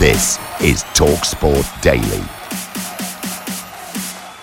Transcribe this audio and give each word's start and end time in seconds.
This 0.00 0.38
is 0.62 0.82
TalkSport 0.94 1.82
Daily. 1.82 2.24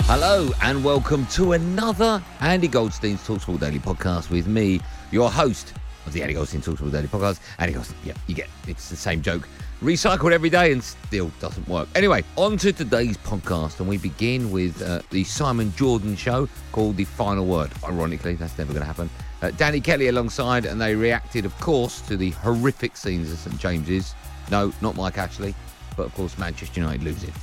Hello 0.06 0.52
and 0.62 0.84
welcome 0.84 1.26
to 1.32 1.54
another 1.54 2.24
Andy 2.42 2.68
Goldstein's 2.68 3.26
Talksport 3.28 3.60
Daily 3.60 3.80
podcast 3.80 4.30
with 4.30 4.46
me, 4.46 4.80
your 5.10 5.32
host 5.32 5.74
of 6.06 6.14
the 6.14 6.22
Andy 6.22 6.36
Goldstein 6.36 6.62
Talksport 6.62 6.92
Daily 6.92 7.08
podcast. 7.08 7.40
Andy 7.58 7.74
Goldstein, 7.74 7.98
yeah, 8.04 8.14
you 8.28 8.36
get 8.36 8.50
it's 8.68 8.88
the 8.92 8.96
same 8.96 9.24
joke. 9.24 9.50
Recycled 9.82 10.32
every 10.32 10.52
day 10.52 10.72
and 10.72 10.84
still 10.84 11.32
doesn't 11.40 11.68
work. 11.68 11.90
Anyway, 11.96 12.24
on 12.36 12.58
to 12.58 12.72
today's 12.72 13.18
podcast, 13.18 13.80
and 13.80 13.90
we 13.90 13.98
begin 13.98 14.52
with 14.52 14.80
uh, 14.84 15.02
the 15.10 15.24
Simon 15.24 15.74
Jordan 15.76 16.16
show 16.16 16.48
called 16.72 16.98
The 16.98 17.06
Final 17.06 17.48
Word. 17.48 17.72
Ironically, 17.84 18.36
that's 18.36 18.60
never 18.60 18.74
going 18.74 18.84
to 18.84 18.88
happen. 18.88 19.10
Uh, 19.42 19.50
Danny 19.58 19.82
Kelly 19.82 20.10
alongside, 20.10 20.68
and 20.68 20.80
they 20.80 20.94
reacted, 20.94 21.46
of 21.46 21.60
course, 21.60 22.02
to 22.02 22.16
the 22.16 22.30
horrific 22.30 22.96
scenes 22.96 23.32
at 23.32 23.40
St 23.40 23.58
James's. 23.60 24.14
No, 24.50 24.74
not 24.82 24.96
Mike 24.96 25.18
Ashley, 25.18 25.54
but 25.96 26.06
of 26.06 26.14
course, 26.16 26.38
Manchester 26.38 26.80
United 26.80 27.04
losing. 27.04 27.34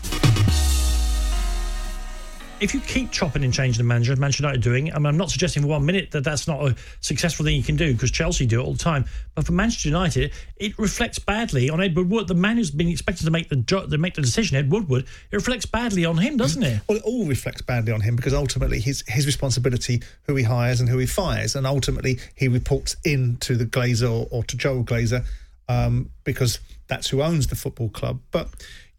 if 2.60 2.72
you 2.72 2.80
keep 2.80 3.10
chopping 3.10 3.44
and 3.44 3.52
changing 3.52 3.78
the 3.78 3.86
manager, 3.86 4.12
as 4.12 4.19
Manchester 4.19 4.44
United 4.44 4.60
are 4.60 4.62
doing, 4.62 4.91
I 4.92 4.98
mean, 4.98 5.06
I'm 5.06 5.16
not 5.19 5.30
suggesting 5.30 5.62
for 5.62 5.69
one 5.69 5.84
minute 5.84 6.12
that 6.12 6.25
that's 6.25 6.48
not 6.48 6.64
a 6.64 6.75
successful 7.00 7.44
thing 7.44 7.56
you 7.56 7.62
can 7.62 7.77
do 7.77 7.92
because 7.92 8.10
Chelsea 8.10 8.47
do 8.47 8.60
it 8.60 8.64
all 8.64 8.72
the 8.72 8.78
time. 8.78 9.05
But 9.34 9.44
for 9.44 9.52
Manchester 9.52 9.88
United, 9.88 10.32
it 10.56 10.78
reflects 10.78 11.19
badly 11.19 11.69
on 11.69 11.82
Ed 11.82 11.94
Woodward, 11.94 12.28
the 12.28 12.34
man 12.34 12.56
who's 12.56 12.70
been 12.70 12.88
expected 12.88 13.25
to 13.25 13.30
make 13.30 13.48
the 13.50 13.56
jo- 13.56 13.86
to 13.86 13.98
make 13.98 14.14
the 14.14 14.22
decision. 14.22 14.56
Ed 14.56 14.70
Woodward, 14.70 15.05
it 15.30 15.36
reflects 15.36 15.66
badly 15.66 16.05
on 16.06 16.16
him, 16.16 16.36
doesn't 16.38 16.62
it? 16.62 16.80
Well, 16.88 16.98
it 16.98 17.05
all 17.05 17.27
reflects 17.27 17.60
badly 17.60 17.92
on 17.92 18.00
him 18.00 18.16
because 18.16 18.32
ultimately 18.32 18.80
his 18.80 19.05
his 19.08 19.27
responsibility, 19.27 20.02
who 20.27 20.36
he 20.36 20.44
hires 20.44 20.80
and 20.80 20.88
who 20.88 20.98
he 20.98 21.06
fires, 21.06 21.56
and 21.56 21.66
ultimately 21.66 22.19
he 22.34 22.48
reports 22.48 22.97
in 23.05 23.36
to 23.38 23.56
the 23.56 23.66
Glazer 23.66 24.10
or, 24.10 24.27
or 24.30 24.44
to 24.44 24.56
Joel 24.56 24.84
Glazer 24.84 25.27
um, 25.69 26.11
because 26.25 26.61
that's 26.87 27.09
who 27.09 27.23
owns 27.23 27.47
the 27.47 27.57
football 27.57 27.89
club. 27.89 28.20
But 28.31 28.48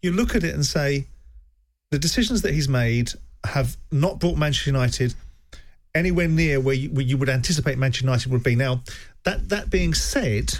you 0.02 0.12
look 0.12 0.34
at 0.34 0.44
it 0.44 0.54
and 0.54 0.64
say 0.64 1.06
the 1.90 1.98
decisions 1.98 2.42
that 2.42 2.54
he's 2.54 2.68
made 2.68 3.12
have 3.44 3.76
not 3.92 4.18
brought 4.18 4.36
Manchester 4.36 4.70
United 4.70 5.14
anywhere 5.94 6.28
near 6.28 6.60
where 6.60 6.74
you, 6.74 6.90
where 6.90 7.04
you 7.04 7.16
would 7.16 7.28
anticipate 7.28 7.78
Manchester 7.78 8.06
United 8.06 8.30
would 8.32 8.42
be. 8.42 8.54
Now, 8.54 8.82
that 9.24 9.48
that 9.48 9.70
being 9.70 9.94
said, 9.94 10.54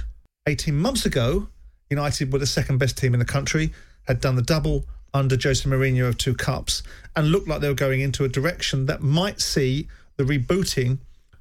18 0.46 0.74
months 0.76 1.04
ago, 1.04 1.48
United 1.90 2.32
were 2.32 2.38
the 2.38 2.46
second 2.46 2.78
best 2.78 2.96
team 2.96 3.12
in 3.12 3.20
the 3.20 3.26
country, 3.26 3.72
had 4.06 4.20
done 4.20 4.36
the 4.36 4.42
double 4.42 4.84
under 5.12 5.36
Jose 5.40 5.68
Mourinho 5.68 6.08
of 6.08 6.18
two 6.18 6.34
cups, 6.34 6.82
and 7.14 7.28
looked 7.28 7.48
like 7.48 7.60
they 7.60 7.68
were 7.68 7.74
going 7.74 8.00
into 8.00 8.24
a 8.24 8.28
direction 8.28 8.86
that 8.86 9.02
might 9.02 9.40
see 9.40 9.88
the 10.16 10.24
rebooting 10.24 10.98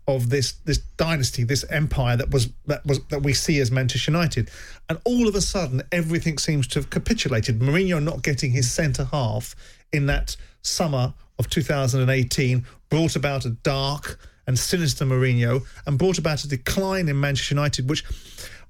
of 0.08 0.30
this 0.30 0.54
this 0.66 0.80
dynasty, 0.98 1.44
this 1.44 1.64
empire 1.70 2.16
that 2.18 2.32
was 2.32 2.50
that 2.68 2.86
was 2.86 3.00
that 3.10 3.24
we 3.24 3.34
see 3.34 3.60
as 3.60 3.72
Manchester 3.72 4.12
United. 4.12 4.50
And 4.90 5.00
all 5.04 5.28
of 5.28 5.36
a 5.36 5.42
sudden, 5.42 5.82
everything 5.92 6.38
seems 6.38 6.68
to 6.68 6.80
have 6.80 6.90
capitulated. 6.90 7.60
Mourinho 7.60 8.02
not 8.02 8.22
getting 8.22 8.52
his 8.52 8.72
centre 8.72 9.06
half 9.06 9.56
in 9.92 10.06
that 10.08 10.36
summer 10.62 11.14
of 11.40 11.50
2018 11.50 12.66
brought 12.90 13.16
about 13.16 13.46
a 13.46 13.50
dark 13.50 14.20
and 14.48 14.58
sinister 14.58 15.06
Mourinho 15.06 15.66
and 15.88 15.98
brought 15.98 16.18
about 16.18 16.44
a 16.44 16.48
decline 16.48 17.10
in 17.10 17.20
Manchester 17.20 17.56
United, 17.56 17.90
which 17.90 18.04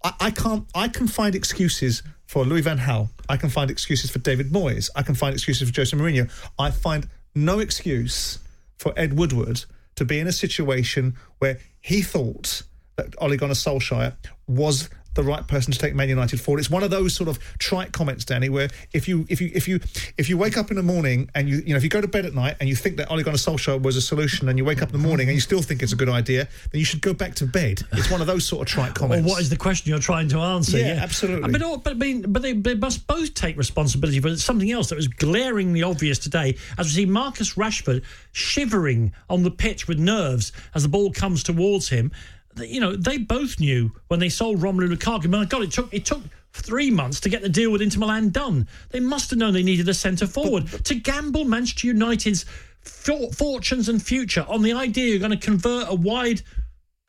I, 0.04 0.14
I 0.20 0.32
can't. 0.32 0.66
I 0.74 0.88
can 0.88 1.08
find 1.08 1.36
excuses 1.36 2.02
for 2.28 2.46
Louis 2.46 2.62
Van 2.62 2.80
Gaal. 2.80 3.10
I 3.28 3.38
can 3.38 3.50
find 3.50 3.70
excuses 3.70 4.10
for 4.10 4.20
David 4.20 4.52
Moyes. 4.52 4.90
I 4.96 5.02
can 5.02 5.16
find 5.16 5.34
excuses 5.34 5.70
for 5.70 5.76
Jose 5.76 5.96
Mourinho. 5.96 6.32
I 6.58 6.72
find 6.72 7.10
no 7.34 7.60
excuse 7.60 8.40
for 8.78 8.94
Ed 8.98 9.18
Woodward 9.18 9.66
to 9.96 10.06
be 10.06 10.20
in 10.20 10.28
a 10.28 10.32
situation 10.32 11.16
where 11.40 11.60
he 11.82 12.02
thought 12.02 12.64
that 12.96 13.14
Ole 13.20 13.38
Gunnar 13.38 13.54
Solskjaer 13.54 14.16
was 14.48 14.90
the 15.16 15.24
right 15.24 15.46
person 15.48 15.74
to 15.74 15.80
take 15.80 15.96
Man 15.96 16.10
United 16.10 16.40
forward. 16.40 16.60
It's 16.60 16.70
one 16.70 16.84
of 16.84 16.92
those 16.92 17.16
sort 17.16 17.30
of 17.30 17.40
trite 17.58 17.92
comments, 17.92 18.26
Danny, 18.26 18.50
where 18.50 18.70
if 18.94 19.08
you 19.08 19.26
if 19.30 19.42
you 19.42 19.52
if 19.56 19.68
you 19.68 19.80
if 20.18 20.30
you 20.30 20.38
wake 20.38 20.58
up 20.58 20.70
in 20.70 20.78
the 20.78 20.84
morning 20.84 21.30
and 21.34 21.50
you 21.50 21.58
you 21.66 21.72
know 21.72 21.78
if 21.78 21.84
you 21.84 21.90
go 21.90 22.02
to 22.02 22.08
bed 22.08 22.26
at 22.26 22.34
night 22.34 22.56
and 22.60 22.70
you 22.70 22.76
think 22.76 22.98
that 22.98 23.10
Ole 23.12 23.24
Gunnar 23.24 23.38
Solskjaer 23.38 23.82
was 23.82 23.96
a 23.96 24.02
solution, 24.02 24.48
and 24.50 24.58
you 24.58 24.66
wake 24.66 24.82
up 24.82 24.90
in 24.94 25.02
the 25.02 25.08
morning 25.08 25.28
and 25.28 25.36
you 25.36 25.42
still 25.42 25.62
think 25.62 25.82
it's 25.82 25.94
a 25.94 25.96
good 25.96 26.10
idea, 26.10 26.48
then 26.72 26.80
you 26.80 26.86
should 26.86 27.02
go 27.02 27.14
back 27.14 27.36
to 27.36 27.46
bed. 27.46 27.82
It's 27.94 28.12
one 28.12 28.22
of 28.22 28.28
those 28.28 28.46
sort 28.48 28.62
of 28.62 28.68
trite 28.68 28.94
comments. 28.94 29.26
Or 29.28 29.32
what 29.32 29.42
is 29.42 29.50
the 29.50 29.58
question 29.58 29.90
you're 29.90 30.00
trying 30.00 30.28
to 30.30 30.40
answer? 30.40 30.78
Yeah, 30.78 31.00
absolutely. 31.02 31.52
But, 31.52 31.62
all- 31.62 31.78
but, 31.78 31.92
I 31.94 31.96
mean, 31.96 32.26
but 32.28 32.42
they, 32.42 32.54
they 32.54 32.76
must 32.76 33.08
both 33.08 33.34
take 33.34 33.58
responsibility 33.58 34.20
for 34.20 34.36
something 34.38 34.70
else 34.72 34.90
that 34.90 34.96
was 34.96 35.08
glaringly 35.08 35.82
obvious 35.84 36.20
today 36.20 36.58
as 36.78 36.88
we 36.88 36.92
see 36.92 37.06
Marcus 37.06 37.54
Rashford 37.56 38.04
shivering 38.32 39.14
on 39.30 39.44
the 39.44 39.52
pitch 39.52 39.88
with 39.88 39.98
nerves 39.98 40.52
as 40.74 40.84
the 40.84 40.90
ball 40.90 41.12
comes 41.12 41.42
towards 41.44 41.90
him. 41.90 42.12
You 42.58 42.80
know, 42.80 42.96
they 42.96 43.18
both 43.18 43.60
knew 43.60 43.92
when 44.08 44.20
they 44.20 44.30
sold 44.30 44.60
Romelu 44.60 44.94
Lukaku. 44.94 45.28
My 45.30 45.46
God, 45.46 45.64
it 45.64 45.72
took 45.72 45.94
it 45.94 46.06
took 46.06 46.22
three 46.54 46.90
months 46.90 47.20
to 47.22 47.30
get 47.30 47.42
the 47.42 47.50
deal 47.50 47.72
with 47.72 47.82
Inter 47.82 48.00
Milan 48.00 48.30
done. 48.30 48.68
They 48.92 49.02
must 49.02 49.30
have 49.32 49.40
known 49.40 49.54
they 49.54 49.64
needed 49.64 49.90
a 49.90 49.94
centre 49.94 50.28
forward 50.28 50.68
to 50.86 50.96
gamble 50.96 51.44
Manchester 51.44 51.88
United's 51.88 52.46
for- 52.82 53.32
fortunes 53.34 53.90
and 53.90 54.02
future 54.02 54.46
on 54.48 54.62
the 54.62 54.72
idea 54.74 55.08
you're 55.10 55.20
going 55.20 55.32
to 55.32 55.38
convert 55.38 55.90
a 55.90 55.96
wide 55.96 56.42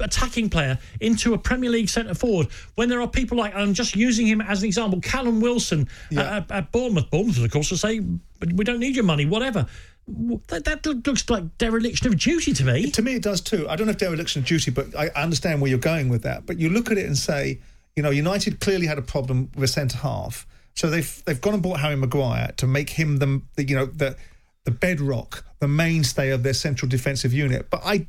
attacking 0.01 0.51
player 0.51 0.79
into 1.01 1.33
a 1.33 1.39
Premier 1.39 1.71
League 1.71 1.89
centre 1.89 2.15
forward 2.15 2.49
when 2.75 2.89
there 2.89 3.01
are 3.01 3.09
people 3.09 3.39
like 3.39 3.55
I'm 3.55 3.73
just 3.73 3.97
using 3.97 4.27
him 4.27 4.41
as 4.41 4.63
an 4.63 4.67
example, 4.67 5.01
Callum 5.01 5.41
Wilson 5.41 5.89
at, 6.13 6.19
at, 6.19 6.51
at 6.51 6.73
Bournemouth. 6.73 7.11
Bournemouth, 7.11 7.39
of 7.43 7.51
course, 7.51 7.71
will 7.71 7.79
say 7.79 8.01
"But 8.01 8.53
we 8.53 8.65
don't 8.65 8.81
need 8.81 8.95
your 8.97 9.05
money, 9.05 9.27
whatever. 9.27 9.67
That, 10.09 10.65
that 10.65 10.87
looks 10.87 11.29
like 11.29 11.59
dereliction 11.59 12.07
of 12.07 12.17
duty 12.17 12.53
to 12.53 12.65
me. 12.65 12.91
To 12.93 13.03
me, 13.03 13.17
it 13.17 13.23
does 13.23 13.41
too. 13.41 13.69
I 13.69 13.75
don't 13.75 13.87
know 13.87 13.91
if 13.91 13.99
dereliction 13.99 14.43
of 14.43 14.47
duty, 14.47 14.71
but 14.71 14.97
I 14.97 15.09
understand 15.09 15.61
where 15.61 15.69
you're 15.69 15.79
going 15.79 16.09
with 16.09 16.23
that. 16.23 16.47
But 16.47 16.59
you 16.59 16.69
look 16.69 16.93
at 16.93 16.99
it 16.99 17.07
and 17.07 17.19
say, 17.19 17.61
you 17.97 18.03
know, 18.03 18.11
United 18.11 18.61
clearly 18.61 18.87
had 18.87 18.99
a 18.99 19.03
problem 19.03 19.51
with 19.55 19.65
a 19.65 19.73
centre 19.73 19.99
half, 19.99 20.47
so 20.75 20.89
they've 20.89 21.25
they've 21.25 21.41
gone 21.41 21.55
and 21.55 21.63
bought 21.63 21.81
Harry 21.81 21.97
Maguire 21.97 22.53
to 22.59 22.67
make 22.67 22.91
him 22.91 23.17
the, 23.17 23.43
the 23.57 23.67
you 23.67 23.75
know 23.75 23.87
the 23.87 24.17
the 24.65 24.71
bedrock, 24.71 25.45
the 25.59 25.69
mainstay 25.69 26.31
of 26.31 26.43
their 26.43 26.55
central 26.55 26.89
defensive 26.89 27.33
unit. 27.33 27.69
But 27.69 27.83
I 27.85 28.07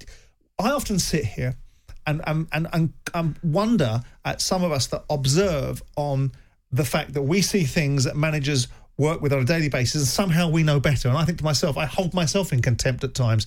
I 0.60 0.72
often 0.72 1.00
sit 1.00 1.26
here 1.26 1.56
and 2.06 2.22
and, 2.28 2.48
and, 2.52 2.94
and 3.14 3.40
wonder 3.42 4.02
at 4.24 4.42
some 4.42 4.64
of 4.64 4.72
us 4.72 4.88
that 4.88 5.04
observe 5.10 5.82
on 5.96 6.32
the 6.72 6.86
fact 6.86 7.14
that 7.14 7.22
we 7.22 7.42
see 7.42 7.64
things 7.64 8.04
that 8.04 8.16
managers 8.16 8.68
work 8.98 9.22
with 9.22 9.32
on 9.34 9.40
a 9.40 9.46
daily 9.46 9.70
basis 9.70 10.02
and 10.02 10.08
somehow 10.08 10.50
we 10.50 10.64
know 10.64 10.80
better. 10.80 11.08
And 11.10 11.18
I 11.18 11.26
think 11.26 11.38
to 11.40 11.44
myself, 11.44 11.78
I 11.78 11.86
hold 11.86 12.14
myself 12.14 12.52
in 12.52 12.62
contempt 12.62 13.04
at 13.04 13.14
times. 13.14 13.46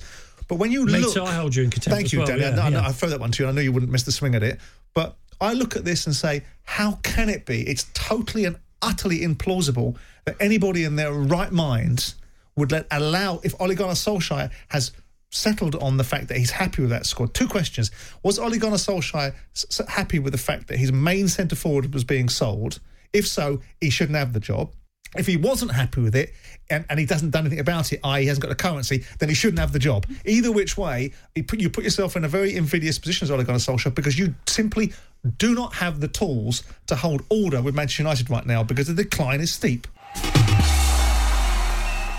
But 0.48 0.56
when 0.56 0.72
you 0.72 0.84
Me 0.86 0.98
look, 0.98 1.14
too, 1.14 1.22
I 1.24 1.32
hold 1.34 1.54
you 1.54 1.64
in 1.64 1.70
contempt 1.70 1.94
Thank 1.96 2.12
you, 2.12 2.18
well, 2.20 2.26
Danny. 2.28 2.44
I, 2.44 2.48
yeah, 2.50 2.60
I, 2.62 2.68
know- 2.70 2.80
yeah. 2.80 2.88
I 2.88 2.92
throw 2.92 3.08
that 3.10 3.20
one 3.20 3.30
to 3.32 3.42
you. 3.42 3.48
I 3.48 3.52
know 3.52 3.60
you 3.60 3.72
wouldn't 3.72 3.92
miss 3.92 4.02
the 4.04 4.12
swing 4.12 4.34
at 4.34 4.42
it. 4.42 4.60
But 4.94 5.16
I 5.40 5.52
look 5.52 5.76
at 5.76 5.84
this 5.84 6.06
and 6.06 6.14
say, 6.14 6.42
how 6.64 6.98
can 7.02 7.28
it 7.28 7.46
be? 7.46 7.62
It's 7.62 7.86
totally 7.94 8.44
and 8.44 8.56
utterly 8.82 9.20
implausible 9.20 9.96
that 10.24 10.36
anybody 10.40 10.84
in 10.84 10.96
their 10.96 11.12
right 11.12 11.52
mind 11.52 12.14
would 12.56 12.72
let 12.72 12.86
allow 12.90 13.40
if 13.44 13.54
Ole 13.60 13.74
Gunnar 13.74 13.92
Solskjaer 13.94 14.50
has 14.68 14.92
settled 15.30 15.76
on 15.76 15.96
the 15.96 16.04
fact 16.04 16.28
that 16.28 16.36
he's 16.36 16.50
happy 16.50 16.82
with 16.82 16.90
that 16.90 17.06
squad. 17.06 17.32
Two 17.34 17.46
questions: 17.46 17.90
Was 18.24 18.38
Ole 18.38 18.58
Gunnar 18.58 18.76
Solskjaer 18.76 19.34
s- 19.54 19.80
happy 19.88 20.18
with 20.18 20.32
the 20.32 20.38
fact 20.38 20.66
that 20.68 20.78
his 20.78 20.92
main 20.92 21.28
centre 21.28 21.54
forward 21.56 21.94
was 21.94 22.04
being 22.04 22.28
sold? 22.28 22.80
If 23.12 23.26
so, 23.26 23.60
he 23.80 23.90
shouldn't 23.90 24.16
have 24.18 24.32
the 24.32 24.40
job. 24.40 24.72
If 25.16 25.26
he 25.26 25.36
wasn't 25.36 25.72
happy 25.72 26.00
with 26.00 26.14
it 26.14 26.32
and, 26.70 26.84
and 26.88 26.98
he 26.98 27.04
doesn't 27.06 27.30
done 27.30 27.42
anything 27.42 27.58
about 27.58 27.92
it, 27.92 28.00
i.e., 28.04 28.22
he 28.22 28.28
hasn't 28.28 28.42
got 28.42 28.48
the 28.48 28.54
currency, 28.54 29.04
then 29.18 29.28
he 29.28 29.34
shouldn't 29.34 29.58
have 29.58 29.72
the 29.72 29.78
job. 29.78 30.06
Either 30.24 30.52
which 30.52 30.76
way, 30.78 31.12
you 31.34 31.42
put, 31.42 31.60
you 31.60 31.68
put 31.68 31.82
yourself 31.82 32.16
in 32.16 32.24
a 32.24 32.28
very 32.28 32.54
invidious 32.54 32.98
position 32.98 33.26
as 33.26 33.30
Ole 33.30 33.42
Gunnar 33.42 33.58
Solskjaer 33.58 33.94
because 33.94 34.18
you 34.18 34.34
simply 34.46 34.92
do 35.38 35.54
not 35.54 35.74
have 35.74 36.00
the 36.00 36.08
tools 36.08 36.62
to 36.86 36.94
hold 36.94 37.24
order 37.28 37.60
with 37.60 37.74
Manchester 37.74 38.04
United 38.04 38.30
right 38.30 38.46
now 38.46 38.62
because 38.62 38.86
the 38.86 38.94
decline 38.94 39.40
is 39.40 39.52
steep. 39.52 39.86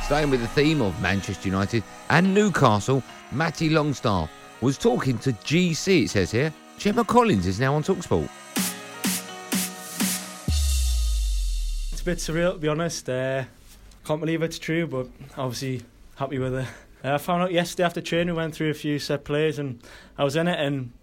Staying 0.06 0.30
with 0.30 0.42
the 0.42 0.50
theme 0.54 0.82
of 0.82 1.00
Manchester 1.02 1.48
United 1.48 1.84
and 2.10 2.34
Newcastle, 2.34 3.02
Matty 3.32 3.70
Longstaff 3.70 4.30
was 4.60 4.78
talking 4.78 5.18
to 5.20 5.32
GC, 5.32 6.04
it 6.04 6.10
says 6.10 6.32
here. 6.32 6.54
Gemma 6.78 7.06
Collins 7.06 7.48
is 7.48 7.60
now 7.60 7.74
on 7.74 7.84
Talksport. 7.84 8.30
It's 12.02 12.08
a 12.08 12.34
bit 12.34 12.36
surreal 12.36 12.54
to 12.54 12.58
be 12.58 12.68
honest. 12.68 13.08
Uh, 13.08 13.44
can't 14.06 14.20
believe 14.20 14.42
it's 14.42 14.58
true, 14.58 14.88
but 14.88 15.08
obviously 15.38 15.84
happy 16.16 16.40
with 16.40 16.56
it. 16.56 16.68
Uh, 17.06 17.14
I 17.14 17.18
found 17.20 17.44
out 17.44 17.52
yesterday 17.52 17.84
after 17.84 18.02
training, 18.02 18.34
we 18.34 18.42
went 18.42 18.56
through 18.56 18.72
a 18.72 18.74
few 18.74 18.98
set 18.98 19.24
plays 19.24 19.60
and 19.60 19.80
I 20.18 20.24
was 20.24 20.36
in 20.36 20.48
it. 20.48 20.60
And 20.60 20.94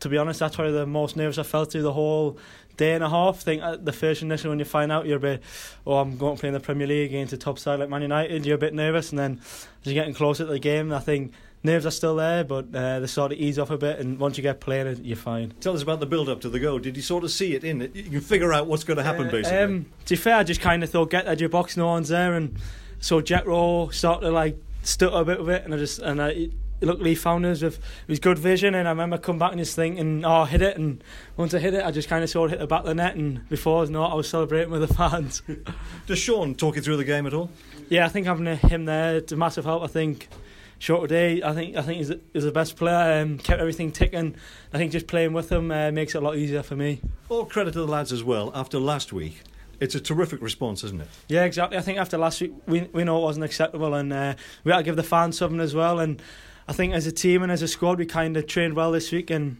to 0.00 0.08
be 0.10 0.18
honest, 0.18 0.40
that's 0.40 0.54
probably 0.54 0.74
the 0.74 0.84
most 0.84 1.16
nervous 1.16 1.38
I 1.38 1.42
felt 1.42 1.72
through 1.72 1.84
the 1.84 1.94
whole 1.94 2.36
day 2.76 2.92
and 2.92 3.02
a 3.02 3.08
half. 3.08 3.40
Think 3.40 3.62
uh, 3.62 3.76
the 3.76 3.94
first 3.94 4.20
initial 4.20 4.50
when 4.50 4.58
you 4.58 4.66
find 4.66 4.92
out 4.92 5.06
you're 5.06 5.16
a 5.16 5.20
bit, 5.20 5.42
oh, 5.86 5.96
I'm 5.96 6.18
going 6.18 6.36
to 6.36 6.40
play 6.40 6.48
in 6.48 6.52
the 6.52 6.60
Premier 6.60 6.86
League 6.86 7.12
against 7.12 7.32
a 7.32 7.38
top 7.38 7.58
side 7.58 7.78
like 7.78 7.88
Man 7.88 8.02
United, 8.02 8.44
you're 8.44 8.56
a 8.56 8.58
bit 8.58 8.74
nervous. 8.74 9.08
And 9.12 9.18
then 9.18 9.40
as 9.40 9.86
you're 9.86 9.94
getting 9.94 10.12
closer 10.12 10.44
to 10.44 10.50
the 10.50 10.58
game, 10.58 10.92
I 10.92 11.00
think 11.00 11.32
nerves 11.62 11.84
are 11.86 11.90
still 11.90 12.16
there, 12.16 12.44
but 12.44 12.66
uh, 12.74 13.00
they 13.00 13.06
sort 13.06 13.32
of 13.32 13.38
ease 13.38 13.58
off 13.58 13.70
a 13.70 13.78
bit. 13.78 13.98
And 13.98 14.18
once 14.18 14.36
you 14.36 14.42
get 14.42 14.60
playing, 14.60 15.04
you're 15.04 15.16
fine. 15.16 15.52
Tell 15.60 15.74
us 15.74 15.82
about 15.82 16.00
the 16.00 16.06
build 16.06 16.28
up 16.28 16.40
to 16.42 16.48
the 16.48 16.60
goal. 16.60 16.78
Did 16.78 16.96
you 16.96 17.02
sort 17.02 17.24
of 17.24 17.30
see 17.30 17.54
it 17.54 17.64
in 17.64 17.82
it? 17.82 17.94
You 17.96 18.04
can 18.04 18.20
figure 18.20 18.52
out 18.52 18.66
what's 18.66 18.84
going 18.84 18.98
to 18.98 19.02
happen, 19.02 19.28
Uh, 19.28 19.32
basically. 19.32 19.58
Um, 19.58 19.86
to 20.04 20.14
be 20.14 20.16
fair, 20.16 20.36
I 20.36 20.42
just 20.44 20.60
kind 20.60 20.82
of 20.84 20.90
thought, 20.90 21.10
get 21.10 21.26
out 21.26 21.40
your 21.40 21.48
box, 21.48 21.76
no 21.76 21.86
one's 21.86 22.08
there, 22.08 22.34
and 22.34 22.56
so 23.00 23.20
Jack 23.20 23.46
Rowe 23.46 23.88
started 23.88 24.26
to 24.26 24.32
like 24.32 24.56
stutter 24.82 25.16
a 25.16 25.24
bit 25.24 25.40
with 25.40 25.50
it, 25.50 25.64
and 25.64 25.74
I 25.74 25.76
just 25.78 25.98
and 25.98 26.22
I 26.22 26.48
luckily 26.82 27.14
found 27.14 27.44
us 27.46 27.62
with 27.62 27.80
with 28.06 28.20
good 28.20 28.38
vision, 28.38 28.74
and 28.74 28.86
I 28.86 28.90
remember 28.92 29.18
coming 29.18 29.38
back 29.40 29.50
and 29.52 29.58
just 29.58 29.74
thinking, 29.74 30.24
oh, 30.24 30.44
hit 30.44 30.62
it, 30.62 30.76
and 30.76 31.02
once 31.36 31.52
I 31.54 31.58
hit 31.58 31.74
it, 31.74 31.84
I 31.84 31.90
just 31.90 32.08
kind 32.08 32.22
of 32.22 32.30
saw 32.30 32.44
it 32.44 32.50
hit 32.50 32.58
the 32.60 32.66
back 32.66 32.80
of 32.80 32.86
the 32.86 32.94
net, 32.94 33.16
and 33.16 33.48
before 33.48 33.78
I 33.78 33.80
was 33.80 33.90
not, 33.90 34.12
I 34.12 34.14
was 34.14 34.28
celebrating 34.28 34.70
with 34.70 34.86
the 34.86 34.94
fans. 34.94 35.42
Does 36.06 36.18
Sean 36.18 36.54
talk 36.54 36.76
you 36.76 36.82
through 36.82 36.98
the 36.98 37.04
game 37.04 37.26
at 37.26 37.34
all? 37.34 37.50
yeah, 37.88 38.04
I 38.04 38.08
think 38.08 38.26
having 38.26 38.46
him 38.56 38.84
there, 38.84 39.16
it's 39.16 39.32
a 39.32 39.36
massive 39.36 39.64
help. 39.64 39.82
I 39.82 39.88
think. 39.88 40.28
Short 40.78 41.08
today, 41.08 41.42
I 41.42 41.52
think 41.54 41.74
I 41.76 41.82
think 41.82 41.98
he's, 41.98 42.12
he's 42.32 42.44
the 42.44 42.52
best 42.52 42.76
player. 42.76 43.22
Um, 43.22 43.38
kept 43.38 43.60
everything 43.60 43.92
ticking. 43.92 44.36
I 44.74 44.78
think 44.78 44.92
just 44.92 45.06
playing 45.06 45.32
with 45.32 45.50
him 45.50 45.70
uh, 45.70 45.90
makes 45.90 46.14
it 46.14 46.18
a 46.18 46.20
lot 46.20 46.36
easier 46.36 46.62
for 46.62 46.76
me. 46.76 47.00
All 47.30 47.46
credit 47.46 47.72
to 47.72 47.80
the 47.80 47.86
lads 47.86 48.12
as 48.12 48.22
well. 48.22 48.52
After 48.54 48.78
last 48.78 49.12
week, 49.12 49.40
it's 49.80 49.94
a 49.94 50.00
terrific 50.00 50.42
response, 50.42 50.84
isn't 50.84 51.00
it? 51.00 51.08
Yeah, 51.28 51.44
exactly. 51.44 51.78
I 51.78 51.80
think 51.80 51.98
after 51.98 52.18
last 52.18 52.42
week, 52.42 52.52
we 52.66 52.82
we 52.92 53.04
know 53.04 53.18
it 53.18 53.22
wasn't 53.22 53.46
acceptable, 53.46 53.94
and 53.94 54.12
uh, 54.12 54.34
we 54.64 54.72
had 54.72 54.78
to 54.78 54.84
give 54.84 54.96
the 54.96 55.02
fans 55.02 55.38
something 55.38 55.60
as 55.60 55.74
well. 55.74 55.98
And 55.98 56.20
I 56.68 56.74
think 56.74 56.92
as 56.92 57.06
a 57.06 57.12
team 57.12 57.42
and 57.42 57.50
as 57.50 57.62
a 57.62 57.68
squad, 57.68 57.98
we 57.98 58.04
kind 58.04 58.36
of 58.36 58.46
trained 58.46 58.74
well 58.74 58.92
this 58.92 59.10
week. 59.12 59.30
And 59.30 59.56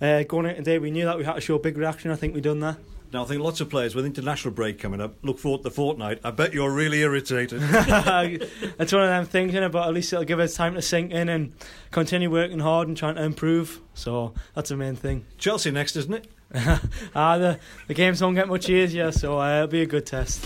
uh, 0.00 0.22
going 0.22 0.46
out 0.46 0.56
today, 0.56 0.78
we 0.78 0.92
knew 0.92 1.04
that 1.04 1.18
we 1.18 1.24
had 1.24 1.34
to 1.34 1.40
show 1.40 1.56
a 1.56 1.58
big 1.58 1.76
reaction. 1.76 2.12
I 2.12 2.16
think 2.16 2.32
we 2.32 2.40
done 2.40 2.60
that. 2.60 2.76
Now, 3.12 3.24
I 3.24 3.26
think 3.26 3.42
lots 3.42 3.60
of 3.60 3.68
players 3.68 3.96
with 3.96 4.06
international 4.06 4.54
break 4.54 4.78
coming 4.78 5.00
up 5.00 5.16
look 5.22 5.40
forward 5.40 5.58
to 5.58 5.62
the 5.64 5.70
fortnight. 5.72 6.20
I 6.22 6.30
bet 6.30 6.54
you're 6.54 6.70
really 6.70 7.00
irritated. 7.00 7.60
it's 7.62 8.92
one 8.92 9.02
of 9.02 9.08
them 9.08 9.26
things, 9.26 9.52
you 9.52 9.60
know, 9.60 9.68
but 9.68 9.88
at 9.88 9.92
least 9.92 10.12
it'll 10.12 10.24
give 10.24 10.38
us 10.38 10.54
time 10.54 10.74
to 10.74 10.82
sink 10.82 11.10
in 11.10 11.28
and 11.28 11.52
continue 11.90 12.30
working 12.30 12.60
hard 12.60 12.86
and 12.86 12.96
trying 12.96 13.16
to 13.16 13.24
improve. 13.24 13.80
So 13.94 14.32
that's 14.54 14.68
the 14.68 14.76
main 14.76 14.94
thing. 14.94 15.26
Chelsea 15.38 15.72
next, 15.72 15.96
isn't 15.96 16.14
it? 16.14 16.26
Ah, 17.14 17.38
the 17.38 17.58
the 17.86 17.94
games 17.94 18.20
don't 18.20 18.34
get 18.34 18.48
much 18.48 18.68
easier, 18.68 19.12
so 19.12 19.40
uh, 19.40 19.56
it'll 19.56 19.68
be 19.68 19.82
a 19.82 19.86
good 19.86 20.04
test. 20.06 20.44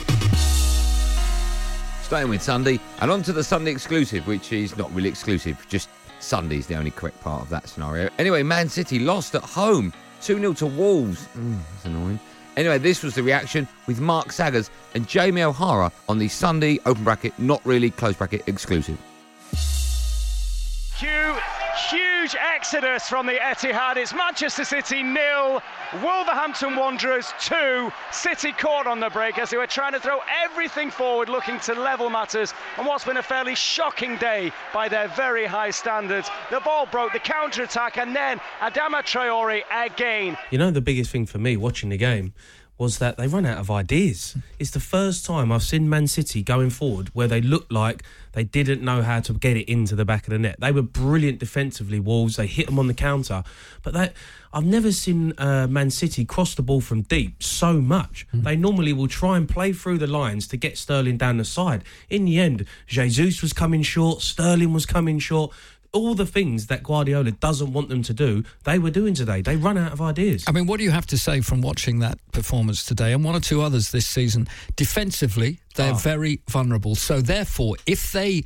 Staying 2.03 2.29
with 2.29 2.43
Sunday, 2.43 2.79
and 3.01 3.11
on 3.11 3.23
to 3.23 3.33
the 3.33 3.43
Sunday 3.43 3.71
exclusive, 3.71 4.27
which 4.27 4.53
is 4.53 4.77
not 4.77 4.95
really 4.95 5.09
exclusive, 5.09 5.65
just 5.69 5.89
Sunday's 6.21 6.67
the 6.67 6.77
only 6.77 6.91
correct 6.91 7.21
part 7.23 7.43
of 7.43 7.49
that 7.51 7.69
scenario. 7.69 8.11
Anyway, 8.19 8.43
Man 8.43 8.69
City 8.69 8.99
lost 8.99 9.35
at 9.35 9.43
home 9.43 9.93
2 10.21 10.39
0 10.39 10.53
to 10.55 10.67
Wolves. 10.67 11.27
Mm, 11.37 11.59
that's 11.73 11.85
annoying. 11.87 12.21
Anyway, 12.57 12.79
this 12.79 13.03
was 13.03 13.15
the 13.15 13.23
reaction 13.23 13.67
with 13.87 14.01
Mark 14.01 14.33
Saggers 14.33 14.71
and 14.95 15.09
Jamie 15.09 15.43
O'Hara 15.43 15.91
on 16.09 16.19
the 16.19 16.29
Sunday 16.29 16.79
open 16.87 17.05
bracket, 17.05 17.37
not 17.39 17.61
really 17.65 17.91
close 17.91 18.17
bracket 18.17 18.43
exclusive. 18.47 18.99
Huge, 20.97 21.43
huge 21.91 22.37
exodus 22.37 23.09
from 23.09 23.27
the 23.27 23.35
Etihad. 23.35 23.97
It's 23.97 24.15
Manchester 24.15 24.65
City 24.65 25.03
nil, 25.03 25.63
Wolverhampton 26.03 26.77
Wanderers 26.77 27.33
two. 27.41 27.91
City 28.11 28.53
caught 28.53 28.87
on 28.87 29.01
the 29.01 29.11
break 29.11 29.39
as 29.39 29.51
they 29.51 29.57
were 29.57 29.67
trying 29.67 29.93
to 29.93 30.01
throw 30.01 30.21
everything 30.43 30.91
forward, 30.91 31.29
looking 31.29 31.59
to 31.61 31.75
level 31.75 32.11
matters. 32.11 32.55
And 32.79 32.87
what's 32.87 33.05
been 33.05 33.17
a 33.17 33.23
fairly 33.23 33.55
shocking 33.55 34.17
day 34.17 34.53
by 34.73 34.89
their 34.89 35.09
very 35.09 35.47
high 35.47 35.71
standards. 35.71 36.31
The 36.51 36.61
ball 36.61 36.87
broke, 36.87 37.13
the 37.13 37.19
counter 37.19 37.65
attack, 37.65 37.99
and 37.99 38.15
then 38.15 38.41
Adama 38.61 39.03
Traore 39.03 39.63
again. 39.71 40.37
You 40.51 40.59
know, 40.59 40.71
the 40.71 40.81
biggest 40.81 41.11
thing 41.11 41.27
for 41.27 41.39
me 41.39 41.57
watching 41.57 41.91
the 41.91 41.97
game 41.97 42.35
was 42.77 42.99
that 42.99 43.17
they 43.17 43.27
run 43.27 43.47
out 43.47 43.59
of 43.59 43.71
ideas. 43.71 44.37
It's 44.59 44.71
the 44.71 44.81
first 44.81 45.25
time 45.25 45.53
I've 45.53 45.63
seen 45.63 45.89
Man 45.89 46.07
City 46.07 46.43
going 46.43 46.71
forward 46.71 47.09
where 47.13 47.29
they 47.29 47.41
looked 47.41 47.71
like 47.71 48.03
they 48.33 48.43
didn't 48.43 48.83
know 48.83 49.03
how 49.03 49.21
to 49.21 49.33
get 49.33 49.57
it 49.57 49.71
into 49.71 49.95
the 49.95 50.05
back 50.05 50.27
of 50.27 50.33
the 50.33 50.39
net. 50.41 50.57
They 50.59 50.73
were 50.73 50.83
brilliant 50.83 51.39
defensively, 51.39 52.01
Wolves. 52.01 52.35
They 52.37 52.49
hit 52.49 52.67
them 52.67 52.81
on 52.81 52.89
the 52.89 52.95
counter, 52.95 53.45
but 53.83 53.95
that 53.95 54.15
I've 54.53 54.65
never 54.65 54.91
seen 54.93 55.35
uh, 55.39 55.67
Man 55.69 55.91
City 55.91 56.25
cross 56.25 56.55
the 56.55 56.63
ball 56.63 56.81
from 56.81 57.03
deep 57.03 57.43
so 57.43 57.75
much. 57.75 58.27
They 58.33 58.57
normally 58.57 58.93
will 58.93 59.09
try 59.09 59.37
and 59.37 59.49
play 59.49 59.73
through 59.73 59.99
the 59.99 60.07
lines 60.07 60.47
to 60.49 60.57
get 60.57 60.79
Sterling 60.79 61.17
down 61.17 61.39
the 61.39 61.45
side. 61.45 61.85
In 62.09 62.25
the 62.25 62.39
end, 62.39 62.65
Jesus 62.87 63.43
was 63.43 63.53
coming 63.53 63.83
short, 63.83 64.21
Sterling 64.21 64.73
was 64.73 64.87
coming 64.87 65.19
short. 65.19 65.53
All 65.95 66.15
the 66.17 66.27
things 66.27 66.67
that 66.67 66.83
Guardiola 66.83 67.31
doesn't 67.31 67.73
want 67.73 67.89
them 67.89 68.03
to 68.03 68.13
do, 68.13 68.43
they 68.65 68.79
were 68.81 68.91
doing 68.91 69.15
today. 69.15 69.41
They 69.43 69.57
run 69.57 69.79
out 69.79 69.93
of 69.93 70.01
ideas. 70.01 70.45
I 70.49 70.53
mean, 70.53 70.67
what 70.67 70.79
do 70.79 70.85
you 70.85 70.91
have 70.91 71.07
to 71.07 71.17
say 71.17 71.41
from 71.41 71.61
watching 71.63 72.01
that 72.01 72.19
performance 72.33 72.85
today 72.85 73.13
and 73.13 73.23
one 73.25 73.37
or 73.37 73.41
two 73.41 73.63
others 73.63 73.93
this 73.93 74.07
season? 74.07 74.49
Defensively, 74.75 75.61
they're 75.77 75.93
Oh. 75.93 75.97
very 75.97 76.43
vulnerable. 76.51 76.97
So, 76.97 77.21
therefore, 77.21 77.77
if 77.87 78.11
they 78.11 78.43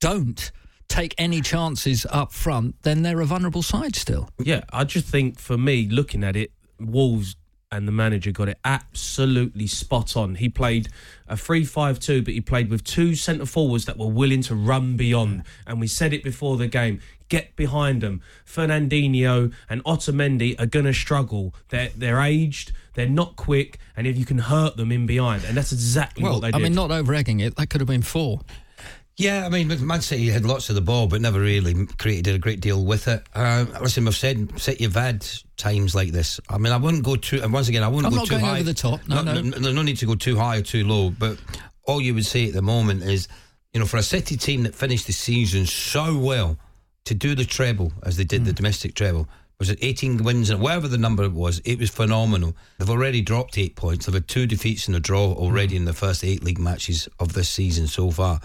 don't 0.00 0.52
take 0.88 1.14
any 1.18 1.40
chances 1.40 2.06
up 2.10 2.32
front, 2.32 2.76
then 2.82 3.02
they're 3.02 3.20
a 3.20 3.26
vulnerable 3.26 3.62
side 3.62 3.96
still. 3.96 4.28
Yeah, 4.38 4.62
I 4.72 4.84
just 4.84 5.06
think 5.06 5.40
for 5.40 5.58
me, 5.58 5.88
looking 5.88 6.22
at 6.22 6.36
it, 6.36 6.52
Wolves 6.78 7.34
and 7.74 7.88
the 7.88 7.92
manager 7.92 8.30
got 8.30 8.48
it 8.48 8.58
absolutely 8.64 9.66
spot 9.66 10.16
on. 10.16 10.36
He 10.36 10.48
played 10.48 10.88
a 11.26 11.36
3 11.36 11.64
5 11.64 11.98
2, 11.98 12.22
but 12.22 12.32
he 12.32 12.40
played 12.40 12.70
with 12.70 12.84
two 12.84 13.16
centre 13.16 13.46
forwards 13.46 13.84
that 13.86 13.98
were 13.98 14.06
willing 14.06 14.42
to 14.42 14.54
run 14.54 14.96
beyond. 14.96 15.42
And 15.66 15.80
we 15.80 15.88
said 15.88 16.12
it 16.12 16.22
before 16.22 16.56
the 16.56 16.68
game 16.68 17.00
get 17.28 17.56
behind 17.56 18.00
them. 18.00 18.20
Fernandinho 18.46 19.52
and 19.68 19.82
Otamendi 19.84 20.60
are 20.60 20.66
going 20.66 20.84
to 20.84 20.92
struggle. 20.92 21.52
They're, 21.70 21.90
they're 21.96 22.20
aged, 22.20 22.70
they're 22.94 23.08
not 23.08 23.34
quick, 23.34 23.78
and 23.96 24.06
if 24.06 24.16
you 24.16 24.24
can 24.24 24.38
hurt 24.38 24.76
them 24.76 24.92
in 24.92 25.06
behind. 25.06 25.44
And 25.44 25.56
that's 25.56 25.72
exactly 25.72 26.22
Well, 26.22 26.34
what 26.34 26.42
they 26.42 26.50
did. 26.52 26.56
I 26.56 26.62
mean, 26.62 26.74
not 26.74 26.92
over 26.92 27.12
egging 27.12 27.40
it, 27.40 27.56
that 27.56 27.70
could 27.70 27.80
have 27.80 27.88
been 27.88 28.02
four. 28.02 28.40
Yeah, 29.16 29.46
I 29.46 29.48
mean, 29.48 29.68
Man 29.86 30.00
City 30.00 30.28
had 30.28 30.44
lots 30.44 30.70
of 30.70 30.74
the 30.74 30.80
ball, 30.80 31.06
but 31.06 31.20
never 31.20 31.38
really 31.38 31.86
created 31.98 32.34
a 32.34 32.38
great 32.38 32.60
deal 32.60 32.84
with 32.84 33.06
it. 33.06 33.22
Uh, 33.32 33.64
listen, 33.80 34.04
we've 34.04 34.14
said 34.14 34.58
City 34.60 34.84
have 34.84 34.94
had 34.94 35.24
times 35.56 35.94
like 35.94 36.10
this. 36.10 36.40
I 36.48 36.58
mean, 36.58 36.72
I 36.72 36.78
wouldn't 36.78 37.04
go 37.04 37.14
too. 37.14 37.40
And 37.40 37.52
once 37.52 37.68
again, 37.68 37.84
I 37.84 37.88
wouldn't 37.88 38.06
I'm 38.06 38.12
go 38.12 38.16
not 38.18 38.26
too 38.26 38.30
going 38.32 38.44
high. 38.44 38.54
over 38.56 38.64
the 38.64 38.74
top. 38.74 39.00
No, 39.08 39.22
no. 39.22 39.40
There's 39.40 39.74
no 39.74 39.82
need 39.82 39.98
to 39.98 40.06
go 40.06 40.16
too 40.16 40.36
high 40.36 40.56
or 40.56 40.62
too 40.62 40.84
low. 40.84 41.10
But 41.10 41.38
all 41.84 42.00
you 42.00 42.12
would 42.14 42.26
say 42.26 42.48
at 42.48 42.54
the 42.54 42.62
moment 42.62 43.04
is, 43.04 43.28
you 43.72 43.78
know, 43.78 43.86
for 43.86 43.98
a 43.98 44.02
City 44.02 44.36
team 44.36 44.64
that 44.64 44.74
finished 44.74 45.06
the 45.06 45.12
season 45.12 45.64
so 45.66 46.18
well 46.18 46.58
to 47.04 47.14
do 47.14 47.36
the 47.36 47.44
treble 47.44 47.92
as 48.02 48.16
they 48.16 48.24
did 48.24 48.44
the 48.44 48.52
domestic 48.52 48.94
treble. 48.94 49.28
Was 49.60 49.70
it 49.70 49.78
18 49.80 50.24
wins 50.24 50.50
and 50.50 50.60
whatever 50.60 50.88
the 50.88 50.98
number 50.98 51.22
it 51.22 51.32
was? 51.32 51.60
It 51.64 51.78
was 51.78 51.88
phenomenal. 51.88 52.56
They've 52.78 52.90
already 52.90 53.22
dropped 53.22 53.56
eight 53.58 53.76
points. 53.76 54.06
They've 54.06 54.14
had 54.14 54.26
two 54.26 54.46
defeats 54.46 54.88
and 54.88 54.96
a 54.96 55.00
draw 55.00 55.32
already 55.32 55.76
in 55.76 55.84
the 55.84 55.92
first 55.92 56.24
eight 56.24 56.42
league 56.42 56.58
matches 56.58 57.08
of 57.20 57.34
this 57.34 57.48
season 57.48 57.86
so 57.86 58.10
far 58.10 58.40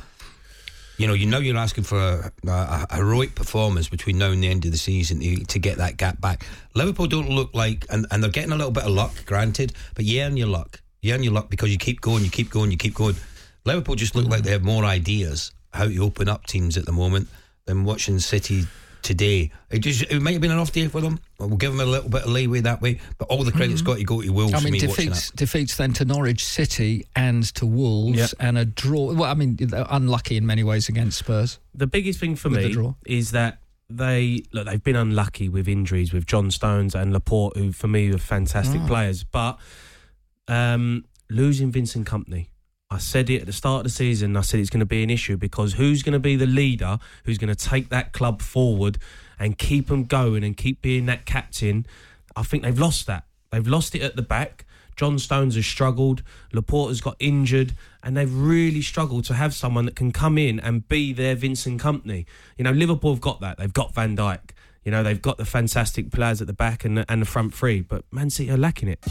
you 1.00 1.08
know, 1.08 1.14
you 1.14 1.26
know 1.26 1.40
you're 1.40 1.58
asking 1.58 1.86
for 1.86 1.98
a, 1.98 2.32
a, 2.46 2.88
a 2.90 2.96
heroic 2.98 3.34
performance 3.34 3.88
between 3.88 4.18
now 4.18 4.32
and 4.32 4.44
the 4.44 4.50
end 4.50 4.66
of 4.66 4.72
the 4.72 4.78
season 4.78 5.22
to, 5.22 5.46
to 5.46 5.58
get 5.58 5.78
that 5.78 5.96
gap 5.96 6.20
back. 6.20 6.46
Liverpool 6.76 7.08
don't 7.08 7.30
look 7.30 7.56
like, 7.56 7.86
and, 7.90 8.06
and 8.12 8.22
they're 8.22 8.30
getting 8.30 8.52
a 8.52 8.56
little 8.58 8.72
bit 8.72 8.84
of 8.84 8.92
luck, 8.92 9.26
granted, 9.26 9.72
but 9.96 10.04
you 10.04 10.22
earn 10.22 10.36
your 10.36 10.48
luck. 10.48 10.82
You 11.02 11.14
earn 11.14 11.24
your 11.24 11.32
luck 11.32 11.50
because 11.50 11.72
you 11.72 11.78
keep 11.78 12.02
going, 12.02 12.26
you 12.26 12.30
keep 12.30 12.50
going, 12.50 12.70
you 12.70 12.78
keep 12.78 12.94
going. 12.94 13.16
Liverpool 13.64 13.96
just 13.96 14.14
look 14.14 14.28
like 14.28 14.44
they 14.44 14.52
have 14.52 14.64
more 14.64 14.84
ideas 14.84 15.54
how 15.74 15.86
to 15.86 16.00
open 16.00 16.28
up 16.28 16.46
teams 16.46 16.76
at 16.76 16.86
the 16.86 16.92
moment 16.92 17.30
than 17.66 17.86
watching 17.86 18.20
City 18.20 18.66
today. 19.02 19.52
It 19.70 19.80
just 19.80 20.04
it 20.04 20.20
might 20.22 20.34
have 20.34 20.42
been 20.42 20.52
an 20.52 20.58
off 20.58 20.72
day 20.72 20.88
for 20.88 21.02
them. 21.02 21.20
We'll 21.40 21.50
give 21.58 21.72
them 21.72 21.80
a 21.82 21.86
little 21.86 22.10
bit 22.10 22.24
of 22.24 22.30
leeway 22.30 22.62
that 22.62 22.82
way, 22.82 23.00
but 23.18 23.28
all 23.30 23.44
the 23.44 23.52
credit's 23.52 23.82
got 23.82 23.98
to 23.98 24.04
go 24.04 24.22
to 24.22 24.30
Wolves 24.30 24.54
I 24.54 24.60
mean, 24.60 24.74
me 24.74 24.80
defeats 24.80 25.32
defeats 25.32 25.78
then 25.78 25.94
to 25.94 26.06
Norwich 26.06 26.44
City 26.46 27.06
and 27.16 27.44
to 27.56 27.66
Wolves 27.66 28.18
Yeah. 28.18 28.28
and 28.40 28.58
a 28.58 28.66
draw. 28.66 29.14
Well, 29.14 29.24
I 29.30 29.34
mean, 29.34 29.58
unlucky 29.74 30.38
in 30.38 30.46
many 30.46 30.64
ways 30.64 30.90
against 30.90 31.18
Spurs. 31.20 31.60
the 31.74 31.88
biggest 31.88 32.20
thing 32.20 32.36
for 32.36 32.50
With 32.50 32.60
the 32.62 32.68
me 32.68 32.74
draw. 32.74 32.94
is 33.06 33.32
that 33.32 33.62
they 33.90 34.44
look 34.52 34.68
they've 34.68 34.84
been 34.84 34.96
unlucky 34.96 35.50
with 35.50 35.68
injuries 35.68 36.14
with 36.14 36.26
John 36.28 36.52
Stones 36.52 36.94
and 36.94 37.12
Laporte, 37.14 37.58
who 37.58 37.72
for 37.72 37.88
me 37.88 38.12
are 38.14 38.18
fantastic 38.18 38.82
Ah. 38.82 38.88
players, 38.88 39.24
but 39.24 39.58
um, 40.48 41.06
losing 41.30 41.72
Vincent 41.72 42.08
Kompany. 42.08 42.48
I 42.92 42.98
said 42.98 43.30
it 43.30 43.42
at 43.42 43.46
the 43.46 43.54
start 43.54 43.82
of 43.82 43.84
the 43.84 43.90
season. 43.92 44.36
I 44.36 44.42
said 44.42 44.60
it's 44.60 44.72
going 44.72 44.80
to 44.80 44.86
be 44.86 45.04
an 45.04 45.12
issue 45.12 45.38
because 45.38 45.74
who's 45.74 46.02
going 46.02 46.14
to 46.14 46.20
be 46.20 46.36
the 46.36 46.48
leader 46.48 46.98
who's 47.24 47.38
going 47.38 47.54
to 47.54 47.70
take 47.70 47.90
that 47.90 48.14
club 48.14 48.42
forward 48.42 48.98
and 49.38 49.60
keep 49.60 49.88
them 49.88 50.06
going 50.06 50.44
and 50.44 50.58
keep 50.58 50.82
being 50.82 51.06
that 51.06 51.28
captain? 51.28 51.86
I 52.36 52.42
think 52.42 52.64
they've 52.64 52.80
lost 52.80 53.06
that. 53.06 53.26
They've 53.52 53.68
lost 53.68 53.94
it 53.94 54.02
at 54.02 54.16
the 54.16 54.24
back. 54.24 54.66
John 54.96 55.20
Stones 55.20 55.56
has 55.56 55.68
struggled. 55.68 56.24
Laporte 56.52 56.90
has 56.90 57.00
got 57.00 57.16
injured, 57.20 57.74
and 58.04 58.18
they've 58.18 58.34
really 58.34 58.82
struggled 58.82 59.24
to 59.26 59.34
have 59.36 59.54
someone 59.54 59.86
that 59.86 59.96
can 59.96 60.12
come 60.12 60.38
in 60.38 60.60
and 60.60 60.88
be 60.90 61.14
their 61.14 61.36
Vincent 61.36 61.82
Kompany. 61.82 62.26
You 62.58 62.64
know, 62.64 62.72
Liverpool 62.72 63.14
have 63.14 63.22
got 63.22 63.40
that. 63.40 63.60
They've 63.60 63.72
got 63.72 63.94
Van 63.94 64.18
Dijk. 64.18 64.50
You 64.84 64.92
know, 64.92 65.04
they've 65.04 65.22
got 65.22 65.38
the 65.38 65.46
fantastic 65.46 66.12
players 66.12 66.42
at 66.42 66.48
the 66.48 66.54
back 66.54 66.84
and, 66.86 67.06
and 67.08 67.22
the 67.22 67.26
front 67.26 67.54
three, 67.54 67.82
but 67.82 68.04
Man 68.12 68.30
City 68.30 68.50
are 68.52 68.58
lacking 68.58 68.90
it. 68.90 69.06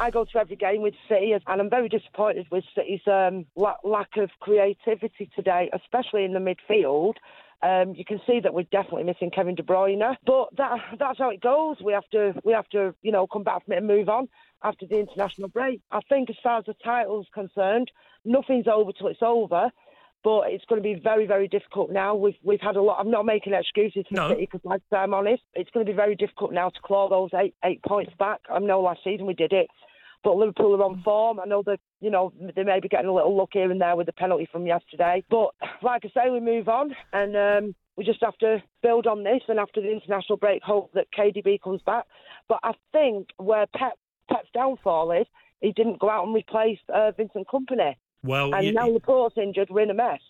I 0.00 0.10
go 0.10 0.24
to 0.24 0.38
every 0.38 0.56
game 0.56 0.80
with 0.80 0.94
City, 1.08 1.32
and 1.32 1.60
I'm 1.60 1.68
very 1.68 1.88
disappointed 1.90 2.46
with 2.50 2.64
City's 2.74 3.02
um, 3.06 3.44
lack 3.84 4.16
of 4.16 4.30
creativity 4.40 5.30
today, 5.36 5.70
especially 5.74 6.24
in 6.24 6.32
the 6.32 6.40
midfield. 6.40 7.14
Um, 7.62 7.94
you 7.94 8.06
can 8.06 8.18
see 8.26 8.40
that 8.40 8.54
we're 8.54 8.62
definitely 8.72 9.04
missing 9.04 9.30
Kevin 9.30 9.54
De 9.54 9.62
Bruyne, 9.62 10.16
but 10.24 10.48
that 10.56 10.78
that's 10.98 11.18
how 11.18 11.28
it 11.28 11.42
goes. 11.42 11.76
We 11.84 11.92
have 11.92 12.08
to 12.12 12.32
we 12.42 12.54
have 12.54 12.68
to 12.70 12.94
you 13.02 13.12
know 13.12 13.26
come 13.26 13.42
back 13.42 13.66
from 13.66 13.74
it 13.74 13.76
and 13.76 13.86
move 13.86 14.08
on 14.08 14.28
after 14.62 14.86
the 14.86 14.98
international 14.98 15.48
break. 15.48 15.82
I 15.92 16.00
think 16.08 16.30
as 16.30 16.36
far 16.42 16.58
as 16.58 16.64
the 16.64 16.74
title's 16.82 17.26
concerned, 17.34 17.90
nothing's 18.24 18.66
over 18.66 18.92
till 18.92 19.08
it's 19.08 19.22
over. 19.22 19.70
But 20.22 20.50
it's 20.50 20.64
going 20.66 20.82
to 20.82 20.86
be 20.86 21.00
very, 21.02 21.26
very 21.26 21.48
difficult 21.48 21.90
now. 21.90 22.14
We've 22.14 22.34
we've 22.42 22.60
had 22.60 22.76
a 22.76 22.82
lot. 22.82 22.98
I'm 23.00 23.10
not 23.10 23.24
making 23.24 23.54
excuses 23.54 24.04
for 24.08 24.14
No. 24.14 24.28
City 24.30 24.42
because, 24.42 24.60
like 24.64 24.82
I'm 24.92 25.14
honest, 25.14 25.42
it's 25.54 25.70
going 25.70 25.84
to 25.84 25.90
be 25.90 25.96
very 25.96 26.14
difficult 26.14 26.52
now 26.52 26.68
to 26.70 26.80
claw 26.82 27.08
those 27.08 27.30
eight 27.34 27.54
eight 27.64 27.82
points 27.82 28.12
back. 28.18 28.40
I 28.50 28.58
know 28.58 28.80
last 28.82 29.00
season 29.02 29.24
we 29.24 29.32
did 29.32 29.52
it, 29.54 29.68
but 30.22 30.36
Liverpool 30.36 30.74
are 30.74 30.84
on 30.84 31.02
form. 31.02 31.40
I 31.40 31.46
know 31.46 31.62
that 31.66 31.80
you 32.00 32.10
know 32.10 32.32
they 32.56 32.62
may 32.64 32.80
be 32.80 32.88
getting 32.88 33.08
a 33.08 33.14
little 33.14 33.36
luck 33.36 33.50
here 33.52 33.70
and 33.70 33.80
there 33.80 33.96
with 33.96 34.06
the 34.06 34.12
penalty 34.12 34.48
from 34.50 34.66
yesterday. 34.66 35.24
But 35.30 35.50
like 35.82 36.02
I 36.04 36.08
say, 36.08 36.30
we 36.30 36.40
move 36.40 36.68
on 36.68 36.94
and 37.12 37.36
um, 37.36 37.74
we 37.96 38.04
just 38.04 38.22
have 38.22 38.36
to 38.38 38.62
build 38.82 39.06
on 39.06 39.24
this. 39.24 39.42
And 39.48 39.58
after 39.58 39.80
the 39.80 39.90
international 39.90 40.36
break, 40.38 40.62
hope 40.62 40.90
that 40.94 41.06
KDB 41.16 41.60
comes 41.62 41.82
back. 41.82 42.04
But 42.48 42.60
I 42.62 42.72
think 42.92 43.28
where 43.38 43.66
Pep 43.74 43.98
Pep's 44.30 44.48
downfall 44.54 45.12
is, 45.12 45.26
he 45.60 45.72
didn't 45.72 45.98
go 46.00 46.08
out 46.10 46.24
and 46.26 46.34
replace 46.34 46.78
uh, 46.94 47.12
Vincent 47.16 47.46
Kompany. 47.48 47.94
Well, 48.22 48.54
and 48.54 48.66
you- 48.66 48.72
now 48.72 48.88
Laporte's 48.88 49.38
injured, 49.38 49.68
we're 49.70 49.82
in 49.82 49.90
a 49.90 49.94
mess. 49.94 50.20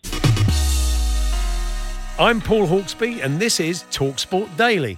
I'm 2.19 2.39
Paul 2.41 2.67
Hawksbee, 2.67 3.23
and 3.23 3.39
this 3.39 3.59
is 3.59 3.83
Talksport 3.85 4.55
Daily. 4.57 4.97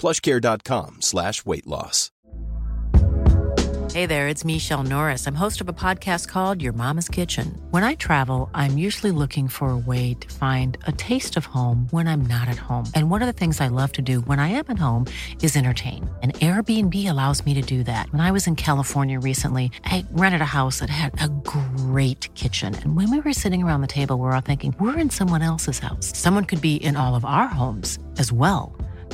plushcare.com 0.00 0.96
slash 1.00 1.44
weight 1.44 1.66
loss. 1.66 2.10
Hey 3.92 4.06
there, 4.06 4.28
it's 4.28 4.44
Michelle 4.44 4.84
Norris. 4.84 5.26
I'm 5.26 5.34
host 5.34 5.60
of 5.60 5.68
a 5.68 5.72
podcast 5.72 6.28
called 6.28 6.62
Your 6.62 6.72
Mama's 6.72 7.08
Kitchen. 7.08 7.60
When 7.70 7.82
I 7.82 7.96
travel, 7.96 8.48
I'm 8.54 8.78
usually 8.78 9.10
looking 9.10 9.48
for 9.48 9.70
a 9.70 9.76
way 9.76 10.14
to 10.14 10.32
find 10.32 10.78
a 10.86 10.92
taste 10.92 11.36
of 11.36 11.44
home 11.44 11.88
when 11.90 12.06
I'm 12.06 12.20
not 12.20 12.46
at 12.46 12.56
home. 12.56 12.84
And 12.94 13.10
one 13.10 13.20
of 13.20 13.26
the 13.26 13.32
things 13.32 13.60
I 13.60 13.66
love 13.66 13.90
to 13.94 14.02
do 14.02 14.20
when 14.20 14.38
I 14.38 14.46
am 14.46 14.64
at 14.68 14.78
home 14.78 15.06
is 15.42 15.56
entertain. 15.56 16.08
And 16.22 16.32
Airbnb 16.34 17.10
allows 17.10 17.44
me 17.44 17.52
to 17.52 17.62
do 17.62 17.82
that. 17.82 18.12
When 18.12 18.20
I 18.20 18.30
was 18.30 18.46
in 18.46 18.54
California 18.54 19.18
recently, 19.18 19.72
I 19.84 20.04
rented 20.12 20.40
a 20.40 20.56
house 20.60 20.78
that 20.78 20.88
had 20.88 21.20
a 21.20 21.28
great 21.28 22.32
kitchen. 22.36 22.76
And 22.76 22.94
when 22.94 23.10
we 23.10 23.18
were 23.18 23.32
sitting 23.32 23.60
around 23.60 23.80
the 23.80 23.88
table, 23.88 24.16
we 24.16 24.22
were 24.22 24.34
all 24.34 24.40
thinking, 24.40 24.72
we're 24.78 24.98
in 24.98 25.10
someone 25.10 25.42
else's 25.42 25.80
house. 25.80 26.16
Someone 26.16 26.44
could 26.44 26.60
be 26.60 26.76
in 26.76 26.94
all 26.94 27.16
of 27.16 27.24
our 27.24 27.48
homes 27.48 27.98
as 28.18 28.32
well. 28.32 28.79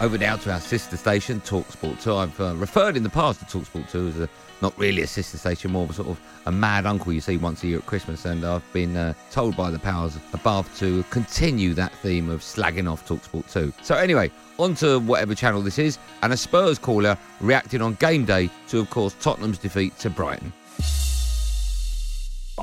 Over 0.00 0.16
now 0.16 0.36
to 0.36 0.50
our 0.50 0.60
sister 0.60 0.96
station, 0.96 1.42
Talksport 1.42 2.02
2. 2.02 2.14
I've 2.14 2.40
uh, 2.40 2.54
referred 2.56 2.96
in 2.96 3.02
the 3.02 3.10
past 3.10 3.40
to 3.40 3.44
Talksport 3.44 3.90
2 3.90 4.08
as 4.08 4.20
a, 4.20 4.30
not 4.62 4.76
really 4.78 5.02
a 5.02 5.06
sister 5.06 5.36
station, 5.36 5.72
more 5.72 5.82
of 5.82 5.90
a 5.90 5.92
sort 5.92 6.08
of 6.08 6.18
a 6.46 6.52
mad 6.52 6.86
uncle 6.86 7.12
you 7.12 7.20
see 7.20 7.36
once 7.36 7.62
a 7.64 7.66
year 7.66 7.76
at 7.76 7.84
Christmas. 7.84 8.24
And 8.24 8.42
I've 8.42 8.72
been 8.72 8.96
uh, 8.96 9.12
told 9.30 9.58
by 9.58 9.70
the 9.70 9.78
powers 9.78 10.16
above 10.32 10.74
to 10.78 11.02
continue 11.10 11.74
that 11.74 11.92
theme 11.92 12.30
of 12.30 12.40
slagging 12.40 12.90
off 12.90 13.06
Talksport 13.06 13.52
2. 13.52 13.74
So, 13.82 13.94
anyway, 13.94 14.30
on 14.58 14.74
to 14.76 15.00
whatever 15.00 15.34
channel 15.34 15.60
this 15.60 15.78
is, 15.78 15.98
and 16.22 16.32
a 16.32 16.36
Spurs 16.38 16.78
caller 16.78 17.18
reacting 17.42 17.82
on 17.82 17.92
game 17.96 18.24
day 18.24 18.48
to, 18.68 18.78
of 18.78 18.88
course, 18.88 19.14
Tottenham's 19.20 19.58
defeat 19.58 19.98
to 19.98 20.08
Brighton. 20.08 20.50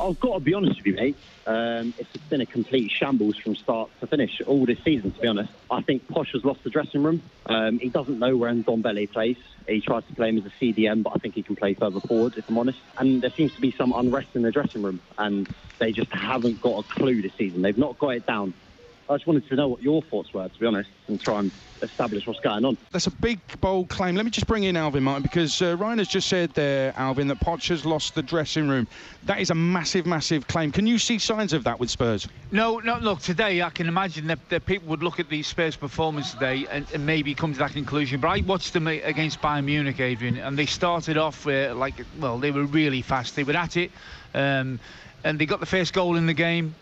I've 0.02 0.20
got 0.20 0.36
to 0.36 0.40
be 0.40 0.54
honest 0.54 0.78
with 0.78 0.86
you, 0.86 0.96
mate. 0.96 1.18
Um, 1.48 1.94
it's 1.98 2.10
been 2.30 2.42
a 2.42 2.46
complete 2.46 2.92
shambles 2.92 3.38
from 3.42 3.56
start 3.56 3.90
to 4.02 4.08
finish 4.08 4.42
all 4.46 4.66
this 4.66 4.78
season, 4.84 5.14
to 5.14 5.20
be 5.20 5.28
honest. 5.28 5.50
I 5.72 5.82
think 5.82 6.06
Poch 6.08 6.28
has 6.34 6.44
lost 6.44 6.60
the 6.64 6.70
dressing 6.70 7.04
room. 7.04 7.24
Um, 7.46 7.80
he 7.82 7.90
doesn't 7.90 8.20
know 8.20 8.36
where 8.36 8.54
Ndombele 8.54 9.12
plays. 9.12 9.38
He 9.68 9.82
tries 9.82 10.04
to 10.06 10.14
play 10.14 10.30
him 10.30 10.38
as 10.38 10.44
a 10.44 10.64
CDM, 10.64 11.04
but 11.04 11.14
I 11.16 11.20
think 11.20 11.36
he 11.36 11.44
can 11.44 11.56
play 11.56 11.74
further 11.74 12.02
forward, 12.06 12.36
if 12.38 12.44
I'm 12.50 12.58
honest. 12.58 12.80
And 12.98 13.24
there 13.24 13.32
seems 13.38 13.54
to 13.54 13.62
be 13.62 13.74
some 13.78 13.94
unrest 13.96 14.28
in 14.36 14.42
the 14.42 14.52
dressing 14.52 14.82
room, 14.82 15.02
and 15.18 15.48
they 15.80 15.94
just 15.94 16.12
haven't 16.12 16.60
got 16.60 16.80
a 16.80 16.84
clue 17.00 17.22
this 17.22 17.32
season. 17.38 17.62
They've 17.62 17.78
not 17.78 17.98
got 17.98 18.10
it 18.10 18.26
down. 18.28 18.54
I 19.10 19.16
just 19.16 19.28
wanted 19.28 19.48
to 19.48 19.56
know 19.56 19.70
what 19.70 19.82
your 19.82 20.02
thoughts 20.04 20.34
were, 20.34 20.48
to 20.48 20.60
be 20.60 20.66
honest, 20.66 20.90
and 21.08 21.20
try 21.20 21.40
and 21.40 21.52
establish 21.82 22.26
what's 22.26 22.40
going 22.42 22.66
on. 22.66 22.78
That's 22.92 23.08
a 23.08 23.12
big, 23.12 23.40
bold 23.62 23.90
claim. 23.90 24.16
Let 24.16 24.26
me 24.26 24.32
just 24.32 24.48
bring 24.48 24.64
in 24.64 24.76
Alvin, 24.76 25.04
Martin, 25.04 25.24
because 25.24 25.62
uh, 25.62 25.78
Ryan 25.78 26.00
has 26.00 26.08
just 26.08 26.28
said 26.28 26.54
there, 26.56 26.94
Alvin, 26.98 27.28
that 27.28 27.40
Poch 27.40 27.70
has 27.70 27.86
lost 27.86 28.16
the 28.16 28.24
dressing 28.24 28.68
room. 28.68 28.88
That 29.24 29.40
is 29.40 29.50
a 29.50 29.56
massive, 29.56 30.06
massive 30.06 30.48
claim. 30.48 30.72
Can 30.72 30.88
you 30.88 30.98
see 30.98 31.20
signs 31.20 31.54
of 31.54 31.64
that 31.66 31.80
with 31.80 31.90
Spurs? 31.90 32.28
No, 32.52 32.80
no. 32.80 32.98
Look, 32.98 33.22
today 33.22 33.62
I 33.62 33.70
can 33.70 33.88
imagine 33.88 34.28
that, 34.28 34.40
that 34.50 34.66
people 34.66 34.90
would 34.90 35.04
look 35.04 35.20
at 35.20 35.30
the 35.30 35.44
Spurs' 35.44 35.78
performance 35.78 36.34
today 36.34 36.66
and, 36.70 36.86
and 36.94 37.06
maybe 37.06 37.34
come 37.34 37.54
to 37.54 37.60
that 37.60 37.72
conclusion. 37.74 38.20
But 38.20 38.30
I 38.30 38.42
watched 38.42 38.74
them 38.74 38.88
against 38.88 39.42
Bayern 39.42 39.66
Munich, 39.66 40.00
Adrian, 40.00 40.38
and 40.38 40.58
they 40.58 40.66
started 40.66 41.18
off 41.18 41.48
uh, 41.48 41.74
like, 41.76 42.02
well, 42.20 42.40
they 42.40 42.52
were 42.52 42.66
really 42.66 43.02
fast. 43.02 43.36
They 43.36 43.44
were 43.44 43.56
at 43.56 43.78
it, 43.78 43.92
um, 44.34 44.80
and 45.24 45.40
they 45.40 45.46
got 45.46 45.60
the 45.60 45.66
first 45.66 45.94
goal 45.94 46.16
in 46.16 46.26
the 46.26 46.34
game. 46.34 46.76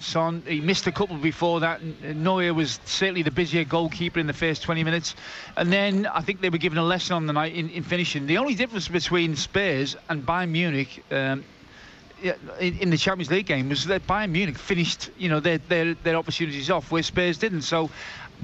Son, 0.00 0.42
he 0.46 0.60
missed 0.60 0.86
a 0.86 0.92
couple 0.92 1.16
before 1.16 1.60
that. 1.60 1.82
Neuer 1.82 2.54
was 2.54 2.78
certainly 2.84 3.22
the 3.22 3.30
busier 3.30 3.64
goalkeeper 3.64 4.20
in 4.20 4.26
the 4.26 4.32
first 4.32 4.62
20 4.62 4.84
minutes. 4.84 5.14
And 5.56 5.72
then 5.72 6.06
I 6.06 6.20
think 6.20 6.40
they 6.40 6.50
were 6.50 6.58
given 6.58 6.78
a 6.78 6.84
lesson 6.84 7.16
on 7.16 7.26
the 7.26 7.32
night 7.32 7.54
in, 7.54 7.68
in 7.70 7.82
finishing. 7.82 8.26
The 8.26 8.38
only 8.38 8.54
difference 8.54 8.88
between 8.88 9.34
Spurs 9.34 9.96
and 10.08 10.24
Bayern 10.24 10.50
Munich 10.50 11.04
um, 11.10 11.44
in, 12.60 12.90
the 12.90 12.96
Champions 12.96 13.30
League 13.30 13.46
game 13.46 13.68
was 13.68 13.86
that 13.86 14.06
Bayern 14.06 14.30
Munich 14.30 14.58
finished, 14.58 15.10
you 15.18 15.28
know, 15.28 15.40
their 15.40 15.58
their, 15.58 15.94
their 15.94 16.16
opportunities 16.16 16.70
off 16.70 16.90
where 16.90 17.02
Spurs 17.02 17.38
didn't. 17.38 17.62
So 17.62 17.90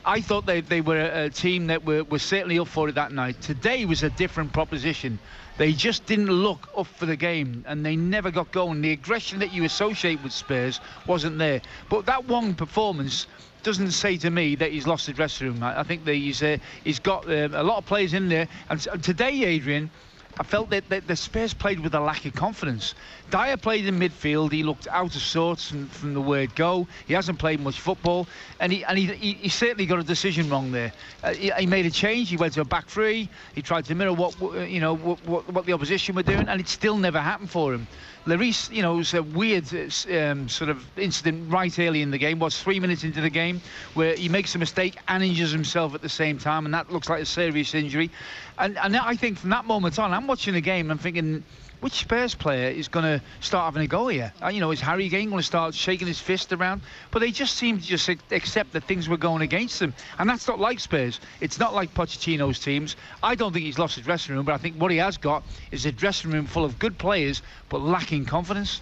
I 0.04 0.20
thought 0.20 0.46
they, 0.46 0.60
they 0.60 0.80
were 0.80 0.98
a, 0.98 1.24
a 1.24 1.30
team 1.30 1.68
that 1.68 1.84
were, 1.84 2.04
were 2.04 2.18
certainly 2.18 2.58
up 2.58 2.68
for 2.68 2.88
it 2.88 2.94
that 2.96 3.12
night. 3.12 3.40
Today 3.40 3.84
was 3.84 4.02
a 4.02 4.10
different 4.10 4.52
proposition. 4.52 5.18
They 5.56 5.72
just 5.72 6.06
didn't 6.06 6.30
look 6.30 6.68
up 6.76 6.86
for 6.86 7.06
the 7.06 7.16
game 7.16 7.64
and 7.68 7.86
they 7.86 7.94
never 7.94 8.30
got 8.30 8.50
going. 8.50 8.80
The 8.80 8.92
aggression 8.92 9.38
that 9.38 9.52
you 9.52 9.64
associate 9.64 10.22
with 10.22 10.32
Spurs 10.32 10.80
wasn't 11.06 11.38
there. 11.38 11.60
But 11.88 12.06
that 12.06 12.24
one 12.26 12.54
performance 12.54 13.26
doesn't 13.62 13.92
say 13.92 14.16
to 14.18 14.30
me 14.30 14.56
that 14.56 14.72
he's 14.72 14.86
lost 14.86 15.06
the 15.06 15.12
dressing 15.12 15.46
room. 15.46 15.62
I, 15.62 15.84
think 15.84 16.04
that 16.04 16.14
he's 16.14 16.42
uh, 16.42 16.58
he's 16.82 16.98
got 16.98 17.28
uh, 17.28 17.48
a 17.52 17.62
lot 17.62 17.78
of 17.78 17.86
players 17.86 18.14
in 18.14 18.28
there. 18.28 18.48
And 18.68 18.80
today, 19.02 19.44
Adrian, 19.44 19.90
I 20.36 20.42
felt 20.42 20.70
that, 20.70 20.88
that 20.88 21.06
the 21.06 21.14
Spurs 21.14 21.54
played 21.54 21.78
with 21.78 21.94
a 21.94 22.00
lack 22.00 22.24
of 22.24 22.34
confidence. 22.34 22.94
Dyer 23.30 23.56
played 23.56 23.86
in 23.86 24.00
midfield. 24.00 24.50
He 24.50 24.64
looked 24.64 24.88
out 24.88 25.14
of 25.14 25.22
sorts 25.22 25.68
from, 25.68 25.86
from 25.88 26.14
the 26.14 26.20
word 26.20 26.54
go. 26.56 26.88
He 27.06 27.14
hasn't 27.14 27.38
played 27.38 27.60
much 27.60 27.78
football, 27.78 28.26
and 28.58 28.72
he 28.72 28.84
and 28.84 28.98
he, 28.98 29.06
he, 29.06 29.32
he 29.34 29.48
certainly 29.48 29.86
got 29.86 30.00
a 30.00 30.04
decision 30.04 30.50
wrong 30.50 30.72
there. 30.72 30.92
Uh, 31.22 31.34
he, 31.34 31.52
he 31.56 31.66
made 31.66 31.86
a 31.86 31.90
change. 31.90 32.30
He 32.30 32.36
went 32.36 32.54
to 32.54 32.62
a 32.62 32.64
back 32.64 32.88
three. 32.88 33.28
He 33.54 33.62
tried 33.62 33.84
to 33.86 33.94
mirror 33.94 34.12
what 34.12 34.34
you 34.68 34.80
know 34.80 34.94
what, 34.94 35.24
what, 35.26 35.52
what 35.52 35.66
the 35.66 35.72
opposition 35.72 36.16
were 36.16 36.22
doing, 36.24 36.48
and 36.48 36.60
it 36.60 36.68
still 36.68 36.96
never 36.96 37.20
happened 37.20 37.50
for 37.50 37.72
him. 37.72 37.86
Lloris, 38.26 38.72
you 38.72 38.80
know, 38.80 38.94
was 38.96 39.12
a 39.12 39.22
weird 39.22 39.66
um, 40.10 40.48
sort 40.48 40.70
of 40.70 40.82
incident 40.98 41.52
right 41.52 41.78
early 41.78 42.00
in 42.00 42.10
the 42.10 42.16
game. 42.16 42.38
Was 42.38 42.58
three 42.58 42.80
minutes 42.80 43.04
into 43.04 43.20
the 43.20 43.28
game 43.28 43.60
where 43.92 44.16
he 44.16 44.30
makes 44.30 44.54
a 44.54 44.58
mistake 44.58 44.96
and 45.08 45.22
injures 45.22 45.52
himself 45.52 45.94
at 45.94 46.00
the 46.00 46.08
same 46.08 46.38
time, 46.38 46.64
and 46.64 46.72
that 46.72 46.90
looks 46.90 47.10
like 47.10 47.20
a 47.20 47.26
serious 47.26 47.74
injury. 47.74 48.10
And 48.58 48.78
and 48.78 48.96
I 48.96 49.14
think 49.16 49.38
from 49.38 49.50
that 49.50 49.66
moment 49.66 49.98
on, 49.98 50.14
I'm 50.14 50.26
watching 50.26 50.54
the 50.54 50.62
game 50.62 50.86
and 50.86 50.92
I'm 50.92 50.98
thinking 50.98 51.44
which 51.84 51.92
Spurs 51.92 52.34
player 52.34 52.70
is 52.70 52.88
going 52.88 53.04
to 53.04 53.22
start 53.40 53.66
having 53.66 53.82
a 53.82 53.86
go 53.86 54.08
here? 54.08 54.32
Uh, 54.42 54.48
you 54.48 54.58
know, 54.58 54.70
is 54.70 54.80
Harry 54.80 55.10
Kane 55.10 55.28
going 55.28 55.40
to 55.40 55.46
start 55.46 55.74
shaking 55.74 56.06
his 56.06 56.18
fist 56.18 56.50
around? 56.50 56.80
But 57.10 57.18
they 57.18 57.30
just 57.30 57.56
seem 57.56 57.78
to 57.78 57.84
just 57.84 58.08
accept 58.30 58.72
that 58.72 58.84
things 58.84 59.06
were 59.06 59.18
going 59.18 59.42
against 59.42 59.80
them. 59.80 59.92
And 60.18 60.26
that's 60.26 60.48
not 60.48 60.58
like 60.58 60.80
Spurs. 60.80 61.20
It's 61.42 61.60
not 61.60 61.74
like 61.74 61.92
Pochettino's 61.92 62.58
teams. 62.58 62.96
I 63.22 63.34
don't 63.34 63.52
think 63.52 63.66
he's 63.66 63.78
lost 63.78 63.96
his 63.96 64.04
dressing 64.06 64.34
room, 64.34 64.46
but 64.46 64.54
I 64.54 64.56
think 64.56 64.76
what 64.76 64.92
he 64.92 64.96
has 64.96 65.18
got 65.18 65.42
is 65.72 65.84
a 65.84 65.92
dressing 65.92 66.30
room 66.30 66.46
full 66.46 66.64
of 66.64 66.78
good 66.78 66.96
players, 66.96 67.42
but 67.68 67.82
lacking 67.82 68.24
confidence. 68.24 68.80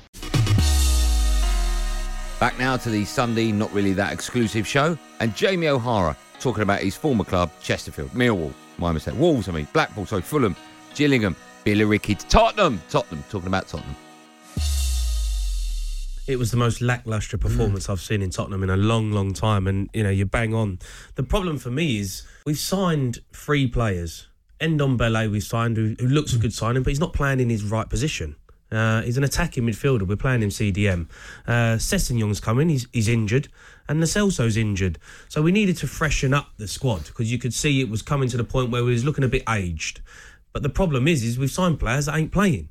Back 2.38 2.56
now 2.56 2.76
to 2.76 2.88
the 2.88 3.04
Sunday, 3.04 3.50
not 3.50 3.72
really 3.72 3.94
that 3.94 4.12
exclusive 4.12 4.64
show, 4.64 4.96
and 5.18 5.34
Jamie 5.34 5.66
O'Hara 5.66 6.16
talking 6.38 6.62
about 6.62 6.82
his 6.82 6.94
former 6.94 7.24
club, 7.24 7.50
Chesterfield, 7.64 8.10
Millwall, 8.10 8.52
my 8.78 8.92
mistake, 8.92 9.18
Wolves, 9.18 9.48
I 9.48 9.52
mean, 9.52 9.66
Blackpool, 9.72 10.06
sorry, 10.06 10.22
Fulham, 10.22 10.54
Gillingham, 10.94 11.34
Billericay, 11.64 12.28
Tottenham, 12.28 12.80
Tottenham, 12.90 13.24
talking 13.30 13.46
about 13.48 13.68
Tottenham. 13.68 13.96
It 16.28 16.38
was 16.38 16.50
the 16.50 16.56
most 16.56 16.80
lackluster 16.80 17.36
performance 17.36 17.88
I've 17.88 18.00
seen 18.00 18.22
in 18.22 18.30
Tottenham 18.30 18.62
in 18.62 18.70
a 18.70 18.76
long, 18.76 19.10
long 19.10 19.32
time, 19.32 19.66
and 19.66 19.90
you 19.92 20.02
know 20.02 20.10
you 20.10 20.24
bang 20.24 20.54
on. 20.54 20.78
The 21.16 21.22
problem 21.24 21.58
for 21.58 21.70
me 21.70 21.98
is 21.98 22.22
we've 22.46 22.58
signed 22.58 23.20
three 23.32 23.66
players. 23.66 24.28
Ndombele 24.60 25.30
we 25.30 25.40
signed, 25.40 25.76
who, 25.76 25.96
who 25.98 26.06
looks 26.06 26.32
a 26.32 26.38
good 26.38 26.54
signing, 26.54 26.84
but 26.84 26.90
he's 26.90 27.00
not 27.00 27.12
playing 27.12 27.40
in 27.40 27.50
his 27.50 27.64
right 27.64 27.88
position. 27.88 28.36
Uh, 28.70 29.02
he's 29.02 29.18
an 29.18 29.24
attacking 29.24 29.64
midfielder. 29.64 30.06
We're 30.06 30.16
playing 30.16 30.42
him 30.42 30.48
CDM. 30.48 31.08
Uh, 31.46 31.76
Sessegnon's 31.76 32.40
coming. 32.40 32.70
He's, 32.70 32.86
he's 32.92 33.08
injured. 33.08 33.48
And 33.88 34.00
Lo 34.00 34.06
Celso's 34.06 34.56
injured. 34.56 34.98
So 35.28 35.42
we 35.42 35.52
needed 35.52 35.76
to 35.78 35.86
freshen 35.86 36.32
up 36.32 36.48
the 36.56 36.66
squad 36.66 37.04
because 37.04 37.30
you 37.30 37.38
could 37.38 37.52
see 37.52 37.80
it 37.80 37.90
was 37.90 38.00
coming 38.00 38.28
to 38.30 38.36
the 38.36 38.44
point 38.44 38.70
where 38.70 38.82
we 38.82 38.92
was 38.92 39.04
looking 39.04 39.24
a 39.24 39.28
bit 39.28 39.42
aged. 39.48 40.00
But 40.52 40.62
the 40.62 40.68
problem 40.68 41.08
is, 41.08 41.22
is 41.22 41.38
we've 41.38 41.50
signed 41.50 41.80
players 41.80 42.06
that 42.06 42.16
ain't 42.16 42.32
playing. 42.32 42.68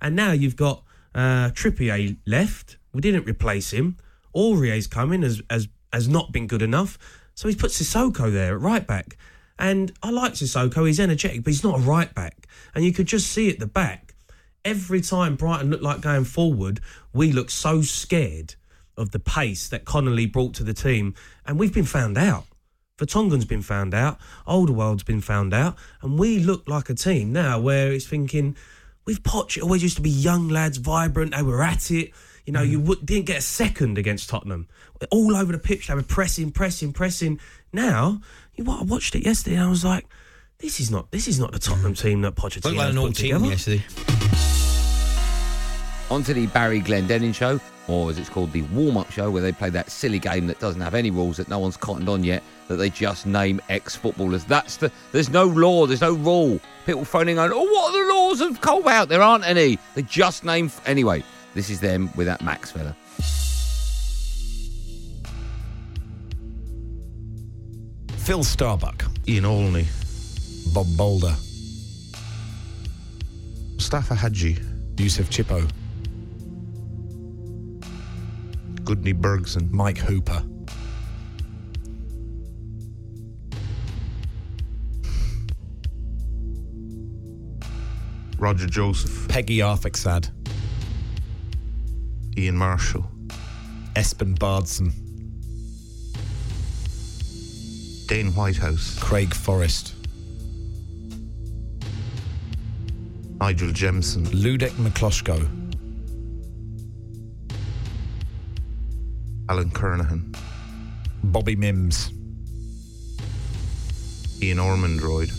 And 0.00 0.14
now 0.16 0.32
you've 0.32 0.56
got 0.56 0.82
uh, 1.14 1.50
Trippier 1.50 2.16
left. 2.26 2.76
We 2.92 3.00
didn't 3.00 3.24
replace 3.24 3.72
him. 3.72 3.96
Aurier's 4.34 4.86
coming 4.86 5.24
as, 5.24 5.42
as, 5.50 5.68
has 5.92 6.08
not 6.08 6.32
been 6.32 6.46
good 6.46 6.62
enough. 6.62 6.98
So 7.34 7.48
he's 7.48 7.56
put 7.56 7.70
Sissoko 7.70 8.32
there 8.32 8.54
at 8.54 8.60
right 8.60 8.86
back. 8.86 9.16
And 9.58 9.92
I 10.02 10.10
like 10.10 10.34
Sissoko. 10.34 10.86
He's 10.86 11.00
energetic, 11.00 11.44
but 11.44 11.52
he's 11.52 11.64
not 11.64 11.80
a 11.80 11.82
right 11.82 12.12
back. 12.14 12.46
And 12.74 12.84
you 12.84 12.92
could 12.92 13.06
just 13.06 13.28
see 13.32 13.50
at 13.50 13.58
the 13.58 13.66
back 13.66 14.14
every 14.64 15.00
time 15.00 15.34
Brighton 15.34 15.70
looked 15.70 15.82
like 15.82 16.00
going 16.00 16.24
forward, 16.24 16.80
we 17.12 17.32
looked 17.32 17.50
so 17.50 17.82
scared 17.82 18.54
of 18.96 19.12
the 19.12 19.18
pace 19.18 19.68
that 19.68 19.84
Connolly 19.84 20.26
brought 20.26 20.54
to 20.54 20.64
the 20.64 20.74
team, 20.74 21.14
and 21.46 21.58
we've 21.58 21.72
been 21.72 21.84
found 21.84 22.18
out. 22.18 22.44
Vertonghen's 22.98 23.44
been 23.44 23.62
found 23.62 23.94
out, 23.94 24.18
Alderweireld's 24.46 25.04
been 25.04 25.20
found 25.20 25.54
out, 25.54 25.76
and 26.02 26.18
we 26.18 26.40
look 26.40 26.68
like 26.68 26.90
a 26.90 26.94
team 26.94 27.32
now 27.32 27.58
where 27.60 27.92
it's 27.92 28.06
thinking, 28.06 28.56
with 29.06 29.22
Poch, 29.22 29.56
it 29.56 29.62
always 29.62 29.82
used 29.82 29.96
to 29.96 30.02
be 30.02 30.10
young 30.10 30.48
lads, 30.48 30.76
vibrant, 30.76 31.34
they 31.34 31.42
were 31.42 31.62
at 31.62 31.90
it. 31.90 32.12
You 32.44 32.52
know, 32.52 32.62
mm. 32.62 32.70
you 32.70 32.80
w- 32.80 33.00
didn't 33.04 33.26
get 33.26 33.38
a 33.38 33.42
second 33.42 33.98
against 33.98 34.28
Tottenham. 34.28 34.68
All 35.10 35.36
over 35.36 35.52
the 35.52 35.58
pitch, 35.58 35.86
they 35.86 35.94
were 35.94 36.02
pressing, 36.02 36.50
pressing, 36.50 36.92
pressing. 36.92 37.40
Now, 37.72 38.20
you 38.56 38.64
know, 38.64 38.78
I 38.80 38.82
watched 38.82 39.14
it 39.14 39.24
yesterday 39.24 39.56
and 39.56 39.64
I 39.64 39.70
was 39.70 39.84
like, 39.84 40.06
this 40.58 40.80
is 40.80 40.90
not 40.90 41.10
this 41.12 41.28
is 41.28 41.38
not 41.38 41.52
the 41.52 41.58
Tottenham 41.58 41.94
team 41.94 42.22
that 42.22 42.34
Pochettino 42.34 42.64
Looked 42.64 42.76
like 42.76 42.90
an 42.90 42.98
old 42.98 43.14
team 43.14 43.34
together. 43.34 43.46
yesterday. 43.46 43.84
On 46.10 46.22
to 46.24 46.34
the 46.34 46.46
Barry 46.46 46.80
Glendenning 46.80 47.34
show, 47.34 47.60
or 47.88 48.10
as 48.10 48.18
it's 48.18 48.28
called, 48.28 48.52
the 48.52 48.62
warm-up 48.62 49.10
show, 49.10 49.30
where 49.30 49.42
they 49.42 49.50
play 49.50 49.70
that 49.70 49.90
silly 49.90 50.18
game 50.18 50.46
that 50.46 50.60
doesn't 50.60 50.80
have 50.80 50.94
any 50.94 51.10
rules 51.10 51.38
that 51.38 51.48
no 51.48 51.58
one's 51.58 51.76
cottoned 51.76 52.08
on 52.08 52.22
yet, 52.22 52.42
that 52.68 52.76
they 52.76 52.90
just 52.90 53.26
name 53.26 53.60
ex-footballers. 53.70 54.44
That's 54.44 54.76
the. 54.76 54.92
There's 55.10 55.30
no 55.30 55.46
law. 55.46 55.86
There's 55.86 56.02
no 56.02 56.12
rule. 56.12 56.60
People 56.84 57.04
phoning 57.04 57.38
on. 57.38 57.50
Oh, 57.52 57.62
what 57.62 57.94
are 57.94 58.06
the 58.06 58.12
laws 58.12 58.40
of 58.42 58.60
Colbout? 58.60 59.08
There 59.08 59.22
aren't 59.22 59.46
any. 59.46 59.78
They 59.94 60.02
just 60.02 60.44
name. 60.44 60.70
Anyway, 60.84 61.24
this 61.54 61.70
is 61.70 61.80
them 61.80 62.10
with 62.14 62.26
that 62.26 62.42
Max 62.42 62.70
fella. 62.70 62.94
Phil 68.18 68.44
Starbuck, 68.44 69.06
Ian 69.26 69.46
Olney, 69.46 69.86
Bob 70.74 70.86
Bolder, 70.98 71.34
Mustapha 73.76 74.14
Hadji, 74.14 74.58
Youssef 74.98 75.30
Chippo, 75.30 75.66
Gudni 78.88 79.12
Bergsson, 79.12 79.70
Mike 79.70 79.98
Hooper. 79.98 80.42
Roger 88.38 88.66
Joseph, 88.66 89.28
Pegguy 89.28 89.58
Arphexad, 89.58 90.30
Ian 92.38 92.56
Marshall, 92.56 93.04
Espen 93.94 94.34
Baardsen, 94.38 94.90
Dane 98.06 98.32
Whitehouse, 98.32 98.98
Craig 99.00 99.34
Forrest, 99.34 99.92
Nigel 103.38 103.70
Jemson, 103.72 104.24
Ludek 104.28 104.70
Miklosko, 104.78 105.57
Alan 109.48 109.70
Kernaghan, 109.70 110.36
Bobby 111.24 111.56
Mimms, 111.56 112.12
Ian 114.42 114.58
Ormondroyd, 114.58 115.30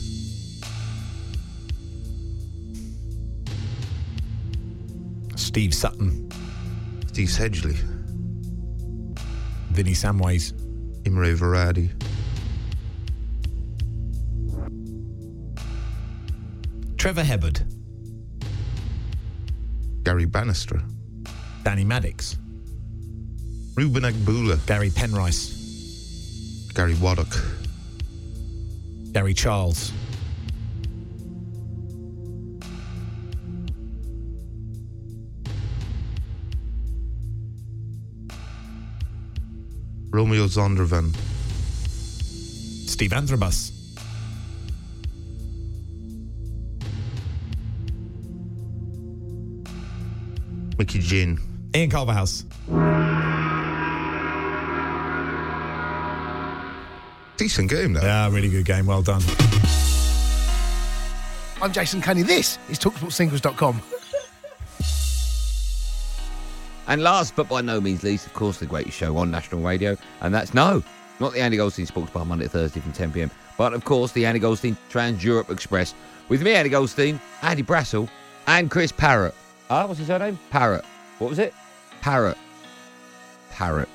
Steve 5.35 5.73
Sutton, 5.73 6.29
Steve 7.07 7.27
Sedgley, 7.27 7.77
Vinnie 9.71 9.93
Samways, 9.93 10.53
Imre 11.05 11.35
Varadi. 11.35 11.91
Trevor 16.97 17.23
Hebbard, 17.23 17.63
Gary 20.03 20.25
Bannister, 20.25 20.81
Danny 21.63 21.85
Maddix, 21.85 22.37
Reuben 23.75 24.03
Agboola, 24.03 24.57
Gary 24.65 24.89
Penrice, 24.89 26.71
Gary 26.73 26.95
Waddock, 26.95 27.33
Gary 29.13 29.33
Charles, 29.33 29.91
Romeo 40.11 40.47
Zondervan, 40.47 41.15
Steve 42.87 43.11
Anthrobus, 43.13 43.71
Mickey 50.77 50.99
Gynn, 50.99 51.39
Ian 51.73 51.89
Culverhouse. 51.89 52.45
Decent 57.39 57.69
game, 57.69 57.93
though. 57.93 58.01
Yeah, 58.01 58.29
really 58.29 58.49
good 58.49 58.65
game. 58.65 58.85
Well 58.85 59.01
done. 59.01 59.21
I'm 61.61 61.71
Jason 61.71 62.01
Cundy. 62.01 62.27
This 62.27 62.59
is 62.67 62.77
TalkSportSingles.com. 62.77 63.81
And 66.87 67.01
last 67.01 67.37
but 67.37 67.47
by 67.47 67.61
no 67.61 67.79
means 67.79 68.03
least, 68.03 68.27
of 68.27 68.33
course, 68.33 68.59
the 68.59 68.65
greatest 68.65 68.97
show 68.97 69.15
on 69.15 69.31
national 69.31 69.61
radio, 69.61 69.95
and 70.19 70.35
that's 70.35 70.53
no, 70.53 70.83
not 71.21 71.31
the 71.31 71.39
Andy 71.39 71.55
Goldstein 71.55 71.85
Sports 71.85 72.11
Bar 72.11 72.25
Monday 72.25 72.43
to 72.43 72.49
Thursday 72.49 72.81
from 72.81 72.91
10 72.91 73.13
pm, 73.13 73.31
but 73.57 73.73
of 73.73 73.85
course 73.85 74.11
the 74.11 74.25
Andy 74.25 74.41
Goldstein 74.41 74.75
Trans 74.89 75.23
Europe 75.23 75.49
Express 75.49 75.93
with 76.27 76.41
me, 76.41 76.51
Andy 76.55 76.69
Goldstein, 76.69 77.21
Andy 77.41 77.63
Brassell, 77.63 78.09
and 78.47 78.69
Chris 78.69 78.91
Parrott. 78.91 79.33
Ah, 79.69 79.85
what's 79.85 79.99
his 79.99 80.07
surname? 80.07 80.37
Parrott. 80.49 80.83
What 81.19 81.29
was 81.29 81.39
it? 81.39 81.53
Parrott. 82.01 82.37
Parrott. 83.49 83.87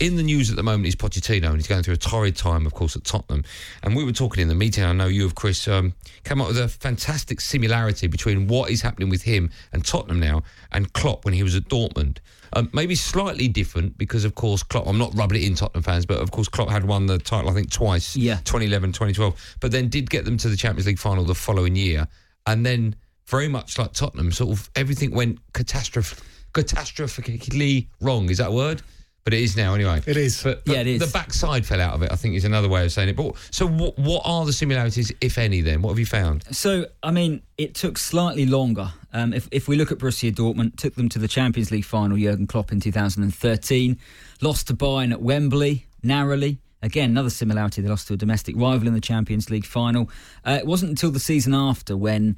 In 0.00 0.16
the 0.16 0.22
news 0.22 0.48
at 0.48 0.56
the 0.56 0.62
moment 0.62 0.86
is 0.86 0.96
Pochettino, 0.96 1.48
and 1.48 1.56
he's 1.56 1.66
going 1.66 1.82
through 1.82 1.92
a 1.92 1.98
torrid 1.98 2.34
time, 2.34 2.64
of 2.64 2.72
course, 2.72 2.96
at 2.96 3.04
Tottenham. 3.04 3.44
And 3.82 3.94
we 3.94 4.02
were 4.02 4.12
talking 4.12 4.40
in 4.40 4.48
the 4.48 4.54
meeting. 4.54 4.82
I 4.82 4.94
know 4.94 5.08
you, 5.08 5.26
of 5.26 5.34
Chris, 5.34 5.68
um, 5.68 5.92
came 6.24 6.40
up 6.40 6.48
with 6.48 6.56
a 6.56 6.68
fantastic 6.68 7.38
similarity 7.38 8.06
between 8.06 8.48
what 8.48 8.70
is 8.70 8.80
happening 8.80 9.10
with 9.10 9.20
him 9.20 9.50
and 9.74 9.84
Tottenham 9.84 10.18
now, 10.18 10.42
and 10.72 10.90
Klopp 10.94 11.26
when 11.26 11.34
he 11.34 11.42
was 11.42 11.54
at 11.54 11.64
Dortmund. 11.64 12.16
Um, 12.54 12.70
maybe 12.72 12.94
slightly 12.94 13.46
different 13.46 13.98
because, 13.98 14.24
of 14.24 14.34
course, 14.34 14.62
Klopp. 14.62 14.86
I'm 14.86 14.96
not 14.96 15.14
rubbing 15.14 15.42
it 15.42 15.46
in 15.46 15.54
Tottenham 15.54 15.82
fans, 15.82 16.06
but 16.06 16.18
of 16.18 16.30
course, 16.30 16.48
Klopp 16.48 16.70
had 16.70 16.86
won 16.86 17.04
the 17.04 17.18
title, 17.18 17.50
I 17.50 17.52
think, 17.52 17.70
twice. 17.70 18.16
Yeah. 18.16 18.36
2011, 18.36 18.92
2012, 18.92 19.56
but 19.60 19.70
then 19.70 19.90
did 19.90 20.08
get 20.08 20.24
them 20.24 20.38
to 20.38 20.48
the 20.48 20.56
Champions 20.56 20.86
League 20.86 20.98
final 20.98 21.24
the 21.24 21.34
following 21.34 21.76
year, 21.76 22.08
and 22.46 22.64
then 22.64 22.96
very 23.26 23.48
much 23.48 23.78
like 23.78 23.92
Tottenham. 23.92 24.32
Sort 24.32 24.50
of 24.50 24.70
everything 24.76 25.10
went 25.10 25.40
catastrophe, 25.52 26.16
catastrophically 26.54 27.88
wrong. 28.00 28.30
Is 28.30 28.38
that 28.38 28.48
a 28.48 28.52
word? 28.52 28.80
But 29.24 29.34
it 29.34 29.42
is 29.42 29.56
now 29.56 29.74
anyway. 29.74 30.02
It 30.06 30.16
is. 30.16 30.42
But, 30.42 30.64
but 30.64 30.74
Yeah, 30.74 30.80
it 30.80 30.86
is. 30.86 31.00
The 31.00 31.12
backside 31.12 31.66
fell 31.66 31.80
out 31.80 31.94
of 31.94 32.02
it. 32.02 32.10
I 32.10 32.16
think 32.16 32.34
is 32.34 32.44
another 32.44 32.68
way 32.68 32.84
of 32.84 32.92
saying 32.92 33.10
it. 33.10 33.16
But 33.16 33.34
so 33.50 33.66
what? 33.66 33.98
What 33.98 34.22
are 34.24 34.46
the 34.46 34.52
similarities, 34.52 35.12
if 35.20 35.38
any? 35.38 35.60
Then 35.60 35.82
what 35.82 35.90
have 35.90 35.98
you 35.98 36.06
found? 36.06 36.44
So, 36.54 36.86
I 37.02 37.10
mean, 37.10 37.42
it 37.58 37.74
took 37.74 37.98
slightly 37.98 38.46
longer. 38.46 38.92
Um, 39.12 39.32
if, 39.32 39.48
if 39.50 39.68
we 39.68 39.76
look 39.76 39.92
at 39.92 39.98
Borussia 39.98 40.32
Dortmund, 40.32 40.76
took 40.76 40.94
them 40.94 41.08
to 41.10 41.18
the 41.18 41.28
Champions 41.28 41.70
League 41.70 41.84
final, 41.84 42.16
Jurgen 42.16 42.46
Klopp 42.46 42.72
in 42.72 42.80
2013, 42.80 43.98
lost 44.40 44.68
to 44.68 44.74
Bayern 44.74 45.12
at 45.12 45.20
Wembley 45.20 45.86
narrowly. 46.02 46.58
Again, 46.82 47.10
another 47.10 47.30
similarity. 47.30 47.82
They 47.82 47.88
lost 47.88 48.08
to 48.08 48.14
a 48.14 48.16
domestic 48.16 48.56
rival 48.56 48.88
in 48.88 48.94
the 48.94 49.00
Champions 49.00 49.50
League 49.50 49.66
final. 49.66 50.08
Uh, 50.46 50.52
it 50.52 50.66
wasn't 50.66 50.90
until 50.90 51.10
the 51.10 51.20
season 51.20 51.54
after 51.54 51.96
when 51.96 52.36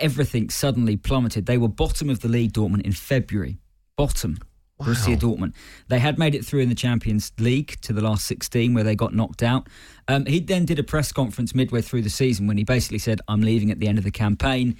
everything 0.00 0.50
suddenly 0.50 0.96
plummeted. 0.96 1.46
They 1.46 1.58
were 1.58 1.68
bottom 1.68 2.10
of 2.10 2.20
the 2.20 2.28
league, 2.28 2.52
Dortmund, 2.52 2.82
in 2.82 2.92
February. 2.92 3.58
Bottom. 3.96 4.38
Borussia 4.80 5.16
Dortmund. 5.16 5.54
They 5.88 5.98
had 5.98 6.18
made 6.18 6.34
it 6.34 6.44
through 6.44 6.60
in 6.60 6.68
the 6.68 6.74
Champions 6.74 7.32
League 7.38 7.80
to 7.82 7.92
the 7.92 8.00
last 8.00 8.26
16 8.26 8.74
where 8.74 8.84
they 8.84 8.96
got 8.96 9.14
knocked 9.14 9.42
out. 9.42 9.68
Um, 10.08 10.26
he 10.26 10.40
then 10.40 10.64
did 10.64 10.78
a 10.78 10.82
press 10.82 11.12
conference 11.12 11.54
midway 11.54 11.82
through 11.82 12.02
the 12.02 12.10
season 12.10 12.46
when 12.46 12.56
he 12.56 12.64
basically 12.64 12.98
said, 12.98 13.20
I'm 13.28 13.42
leaving 13.42 13.70
at 13.70 13.78
the 13.78 13.88
end 13.88 13.98
of 13.98 14.04
the 14.04 14.10
campaign. 14.10 14.76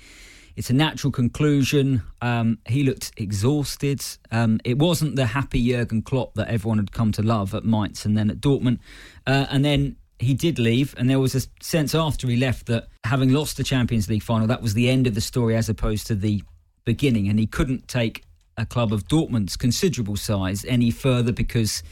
It's 0.57 0.71
a 0.71 0.75
natural 0.75 1.11
conclusion. 1.11 2.03
Um, 2.21 2.59
he 2.67 2.83
looked 2.83 3.13
exhausted. 3.17 4.03
Um, 4.31 4.61
it 4.65 4.79
wasn't 4.79 5.17
the 5.17 5.27
happy 5.27 5.67
Jurgen 5.71 6.03
Klopp 6.03 6.35
that 6.35 6.49
everyone 6.49 6.79
had 6.79 6.93
come 6.93 7.13
to 7.13 7.23
love 7.23 7.55
at 7.55 7.65
Mainz 7.65 8.05
and 8.05 8.17
then 8.19 8.31
at 8.31 8.39
Dortmund. 8.39 8.79
Uh, 9.27 9.47
and 9.51 9.65
then 9.65 9.97
he 10.19 10.35
did 10.35 10.59
leave, 10.59 10.95
and 10.97 11.11
there 11.11 11.19
was 11.19 11.35
a 11.35 11.41
sense 11.61 11.95
after 11.95 12.29
he 12.29 12.37
left 12.37 12.67
that 12.67 12.89
having 13.05 13.33
lost 13.33 13.57
the 13.57 13.65
Champions 13.65 14.09
League 14.09 14.23
final, 14.23 14.47
that 14.47 14.63
was 14.63 14.75
the 14.75 14.89
end 14.89 15.07
of 15.07 15.15
the 15.15 15.21
story 15.21 15.57
as 15.57 15.69
opposed 15.69 16.07
to 16.07 16.15
the 16.15 16.43
beginning. 16.85 17.29
And 17.29 17.39
he 17.39 17.47
couldn't 17.47 17.89
take 17.89 18.25
a 18.57 18.67
club 18.67 18.93
of 18.93 19.09
Dortmund's 19.09 19.57
considerable 19.57 20.17
size 20.17 20.65
any 20.67 20.91
further 20.91 21.33
because 21.33 21.83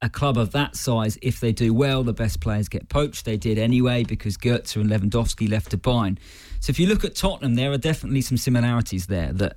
a 0.00 0.08
club 0.08 0.38
of 0.38 0.52
that 0.52 0.76
size, 0.76 1.18
if 1.22 1.40
they 1.40 1.52
do 1.52 1.74
well, 1.74 2.04
the 2.04 2.12
best 2.12 2.40
players 2.40 2.68
get 2.68 2.88
poached. 2.88 3.24
They 3.24 3.36
did 3.36 3.58
anyway 3.58 4.04
because 4.04 4.36
Goetze 4.36 4.76
and 4.76 4.88
Lewandowski 4.88 5.50
left 5.50 5.70
to 5.72 5.78
Bayern. 5.78 6.18
So 6.60 6.70
if 6.70 6.78
you 6.78 6.86
look 6.86 7.04
at 7.04 7.16
Tottenham, 7.16 7.54
there 7.54 7.72
are 7.72 7.78
definitely 7.78 8.20
some 8.20 8.36
similarities 8.36 9.06
there 9.06 9.32
that 9.34 9.56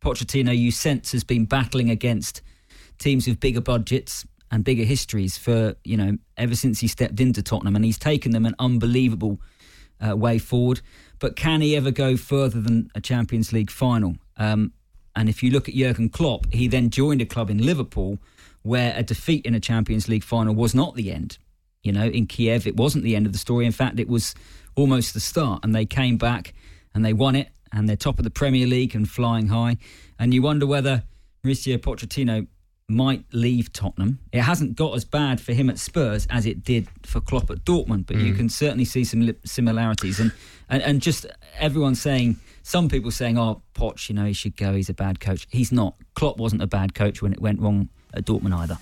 Pochettino, 0.00 0.56
you 0.56 0.70
sense, 0.70 1.12
has 1.12 1.24
been 1.24 1.44
battling 1.44 1.90
against 1.90 2.42
teams 2.98 3.26
with 3.26 3.40
bigger 3.40 3.60
budgets 3.60 4.24
and 4.50 4.62
bigger 4.62 4.84
histories 4.84 5.36
for, 5.36 5.74
you 5.82 5.96
know, 5.96 6.18
ever 6.36 6.54
since 6.54 6.78
he 6.78 6.86
stepped 6.86 7.18
into 7.18 7.42
Tottenham. 7.42 7.74
And 7.74 7.84
he's 7.84 7.98
taken 7.98 8.30
them 8.30 8.46
an 8.46 8.54
unbelievable 8.60 9.40
uh, 10.06 10.16
way 10.16 10.38
forward. 10.38 10.82
But 11.18 11.34
can 11.34 11.60
he 11.60 11.74
ever 11.74 11.90
go 11.90 12.16
further 12.16 12.60
than 12.60 12.90
a 12.94 13.00
Champions 13.00 13.52
League 13.52 13.70
final? 13.70 14.16
Um, 14.36 14.72
and 15.16 15.28
if 15.28 15.42
you 15.42 15.50
look 15.50 15.68
at 15.68 15.74
Jurgen 15.74 16.08
Klopp, 16.08 16.52
he 16.52 16.68
then 16.68 16.90
joined 16.90 17.20
a 17.22 17.26
club 17.26 17.50
in 17.50 17.58
Liverpool 17.58 18.18
where 18.62 18.94
a 18.96 19.02
defeat 19.02 19.44
in 19.46 19.54
a 19.54 19.60
Champions 19.60 20.08
League 20.08 20.24
final 20.24 20.54
was 20.54 20.74
not 20.74 20.94
the 20.94 21.12
end. 21.12 21.38
You 21.82 21.92
know, 21.92 22.06
in 22.06 22.26
Kiev, 22.26 22.66
it 22.66 22.76
wasn't 22.76 23.04
the 23.04 23.14
end 23.14 23.26
of 23.26 23.32
the 23.32 23.38
story. 23.38 23.66
In 23.66 23.72
fact, 23.72 24.00
it 24.00 24.08
was 24.08 24.34
almost 24.74 25.12
the 25.12 25.20
start. 25.20 25.62
And 25.62 25.74
they 25.74 25.84
came 25.84 26.16
back 26.16 26.54
and 26.94 27.04
they 27.04 27.12
won 27.12 27.36
it, 27.36 27.50
and 27.72 27.88
they're 27.88 27.96
top 27.96 28.18
of 28.18 28.24
the 28.24 28.30
Premier 28.30 28.66
League 28.66 28.94
and 28.94 29.08
flying 29.08 29.48
high. 29.48 29.76
And 30.18 30.32
you 30.32 30.42
wonder 30.42 30.66
whether 30.66 31.02
Mauricio 31.44 31.76
Pochettino 31.76 32.46
might 32.88 33.24
leave 33.32 33.72
Tottenham. 33.72 34.18
It 34.32 34.42
hasn't 34.42 34.76
got 34.76 34.94
as 34.94 35.04
bad 35.04 35.40
for 35.40 35.52
him 35.54 35.70
at 35.70 35.78
Spurs 35.78 36.26
as 36.28 36.44
it 36.44 36.62
did 36.64 36.86
for 37.02 37.20
Klopp 37.20 37.50
at 37.50 37.64
Dortmund, 37.64 38.06
but 38.06 38.16
you 38.16 38.32
Mm. 38.32 38.36
can 38.36 38.48
certainly 38.48 38.84
see 38.84 39.04
some 39.04 39.32
similarities. 39.44 40.20
And, 40.20 40.32
and 40.68 40.82
and 40.82 41.00
just 41.00 41.24
everyone 41.58 41.94
saying, 41.94 42.36
some 42.62 42.88
people 42.88 43.10
saying, 43.10 43.38
"Oh, 43.38 43.62
Poch, 43.74 44.08
you 44.08 44.14
know, 44.14 44.26
he 44.26 44.32
should 44.34 44.56
go. 44.56 44.74
He's 44.74 44.90
a 44.90 44.94
bad 44.94 45.18
coach." 45.18 45.46
He's 45.50 45.72
not. 45.72 45.96
Klopp 46.14 46.36
wasn't 46.36 46.62
a 46.62 46.66
bad 46.66 46.94
coach 46.94 47.22
when 47.22 47.32
it 47.32 47.40
went 47.40 47.58
wrong 47.60 47.88
at 48.12 48.26
Dortmund 48.26 48.54
either. 48.54 48.78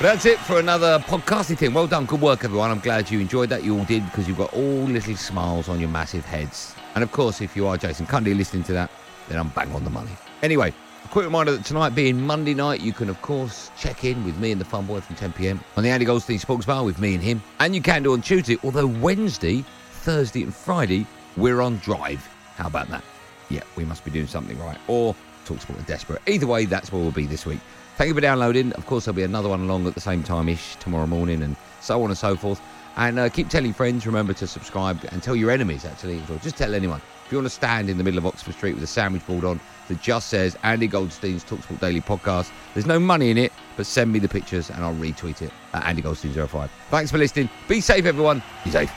That's 0.00 0.26
it 0.26 0.38
for 0.40 0.58
another 0.58 0.98
podcasting 1.00 1.56
thing. 1.56 1.72
Well 1.72 1.86
done. 1.86 2.04
Good 2.04 2.20
work, 2.20 2.44
everyone. 2.44 2.70
I'm 2.70 2.80
glad 2.80 3.10
you 3.10 3.18
enjoyed 3.18 3.48
that. 3.48 3.64
You 3.64 3.78
all 3.78 3.84
did 3.84 4.04
because 4.06 4.28
you've 4.28 4.38
got 4.38 4.52
all 4.52 4.84
little 4.84 5.16
smiles 5.16 5.68
on 5.68 5.80
your 5.80 5.88
massive 5.88 6.24
heads. 6.24 6.74
And 6.94 7.02
of 7.02 7.12
course, 7.12 7.40
if 7.40 7.56
you 7.56 7.66
are 7.66 7.76
Jason 7.76 8.06
Cundy 8.06 8.36
listening 8.36 8.62
to 8.64 8.72
that, 8.74 8.90
then 9.28 9.38
I'm 9.38 9.48
bang 9.48 9.72
on 9.72 9.84
the 9.84 9.90
money. 9.90 10.10
Anyway, 10.42 10.72
a 11.04 11.08
quick 11.08 11.24
reminder 11.24 11.52
that 11.56 11.64
tonight 11.64 11.94
being 11.94 12.20
Monday 12.20 12.52
night, 12.52 12.80
you 12.80 12.92
can, 12.92 13.08
of 13.08 13.20
course, 13.22 13.70
check 13.78 14.04
in 14.04 14.22
with 14.24 14.38
me 14.38 14.52
and 14.52 14.60
the 14.60 14.64
Fun 14.64 14.86
Boy 14.86 15.00
from 15.00 15.16
10 15.16 15.32
pm 15.32 15.60
on 15.76 15.82
the 15.82 15.90
Andy 15.90 16.04
Goldstein 16.04 16.38
Sports 16.38 16.66
Bar 16.66 16.84
with 16.84 16.98
me 16.98 17.14
and 17.14 17.22
him. 17.22 17.42
And 17.58 17.74
you 17.74 17.80
can 17.80 18.02
do 18.02 18.12
on 18.12 18.20
Tuesday, 18.20 18.58
although 18.64 18.86
Wednesday, 18.86 19.64
Thursday, 19.90 20.42
and 20.42 20.54
Friday, 20.54 21.06
we're 21.36 21.62
on 21.62 21.78
drive. 21.78 22.24
How 22.56 22.66
about 22.66 22.88
that? 22.88 23.02
Yeah, 23.48 23.62
we 23.76 23.84
must 23.84 24.04
be 24.04 24.10
doing 24.10 24.26
something 24.26 24.58
right. 24.58 24.78
Or 24.88 25.14
Talksport 25.46 25.80
are 25.80 25.86
desperate. 25.86 26.20
Either 26.26 26.46
way, 26.46 26.66
that's 26.66 26.92
where 26.92 27.00
we'll 27.00 27.12
be 27.12 27.26
this 27.26 27.46
week. 27.46 27.60
Thank 27.96 28.08
you 28.08 28.14
for 28.14 28.20
downloading. 28.20 28.72
Of 28.74 28.84
course, 28.84 29.06
there'll 29.06 29.16
be 29.16 29.22
another 29.22 29.48
one 29.48 29.60
along 29.60 29.86
at 29.86 29.94
the 29.94 30.00
same 30.00 30.22
time 30.22 30.50
ish 30.50 30.76
tomorrow 30.76 31.06
morning, 31.06 31.42
and 31.42 31.56
so 31.80 32.02
on 32.02 32.10
and 32.10 32.18
so 32.18 32.36
forth. 32.36 32.60
And 32.96 33.18
uh, 33.18 33.28
keep 33.30 33.48
telling 33.48 33.72
friends. 33.72 34.06
Remember 34.06 34.34
to 34.34 34.46
subscribe 34.46 35.02
and 35.12 35.22
tell 35.22 35.34
your 35.34 35.50
enemies, 35.50 35.84
actually. 35.84 36.22
Just 36.42 36.56
tell 36.56 36.74
anyone. 36.74 37.00
If 37.24 37.32
you 37.32 37.38
want 37.38 37.46
to 37.46 37.54
stand 37.54 37.90
in 37.90 37.98
the 37.98 38.04
middle 38.04 38.18
of 38.18 38.26
Oxford 38.26 38.54
Street 38.54 38.74
with 38.74 38.84
a 38.84 38.86
sandwich 38.86 39.26
board 39.26 39.44
on 39.44 39.60
that 39.88 40.00
just 40.00 40.28
says 40.28 40.56
Andy 40.62 40.86
Goldstein's 40.86 41.42
Talksport 41.42 41.80
Daily 41.80 42.00
Podcast, 42.00 42.50
there's 42.74 42.86
no 42.86 43.00
money 43.00 43.30
in 43.30 43.38
it, 43.38 43.52
but 43.76 43.86
send 43.86 44.12
me 44.12 44.18
the 44.18 44.28
pictures 44.28 44.70
and 44.70 44.84
I'll 44.84 44.94
retweet 44.94 45.42
it 45.42 45.50
at 45.72 45.84
Andy 45.84 46.02
Goldstein05. 46.02 46.68
Thanks 46.90 47.10
for 47.10 47.18
listening. 47.18 47.50
Be 47.66 47.80
safe, 47.80 48.04
everyone. 48.04 48.42
Be 48.64 48.70
safe. 48.70 48.92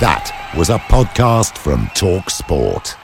That 0.00 0.52
was 0.56 0.70
a 0.70 0.78
podcast 0.78 1.56
from 1.56 1.88
Talk 1.94 2.30
Sport. 2.30 2.96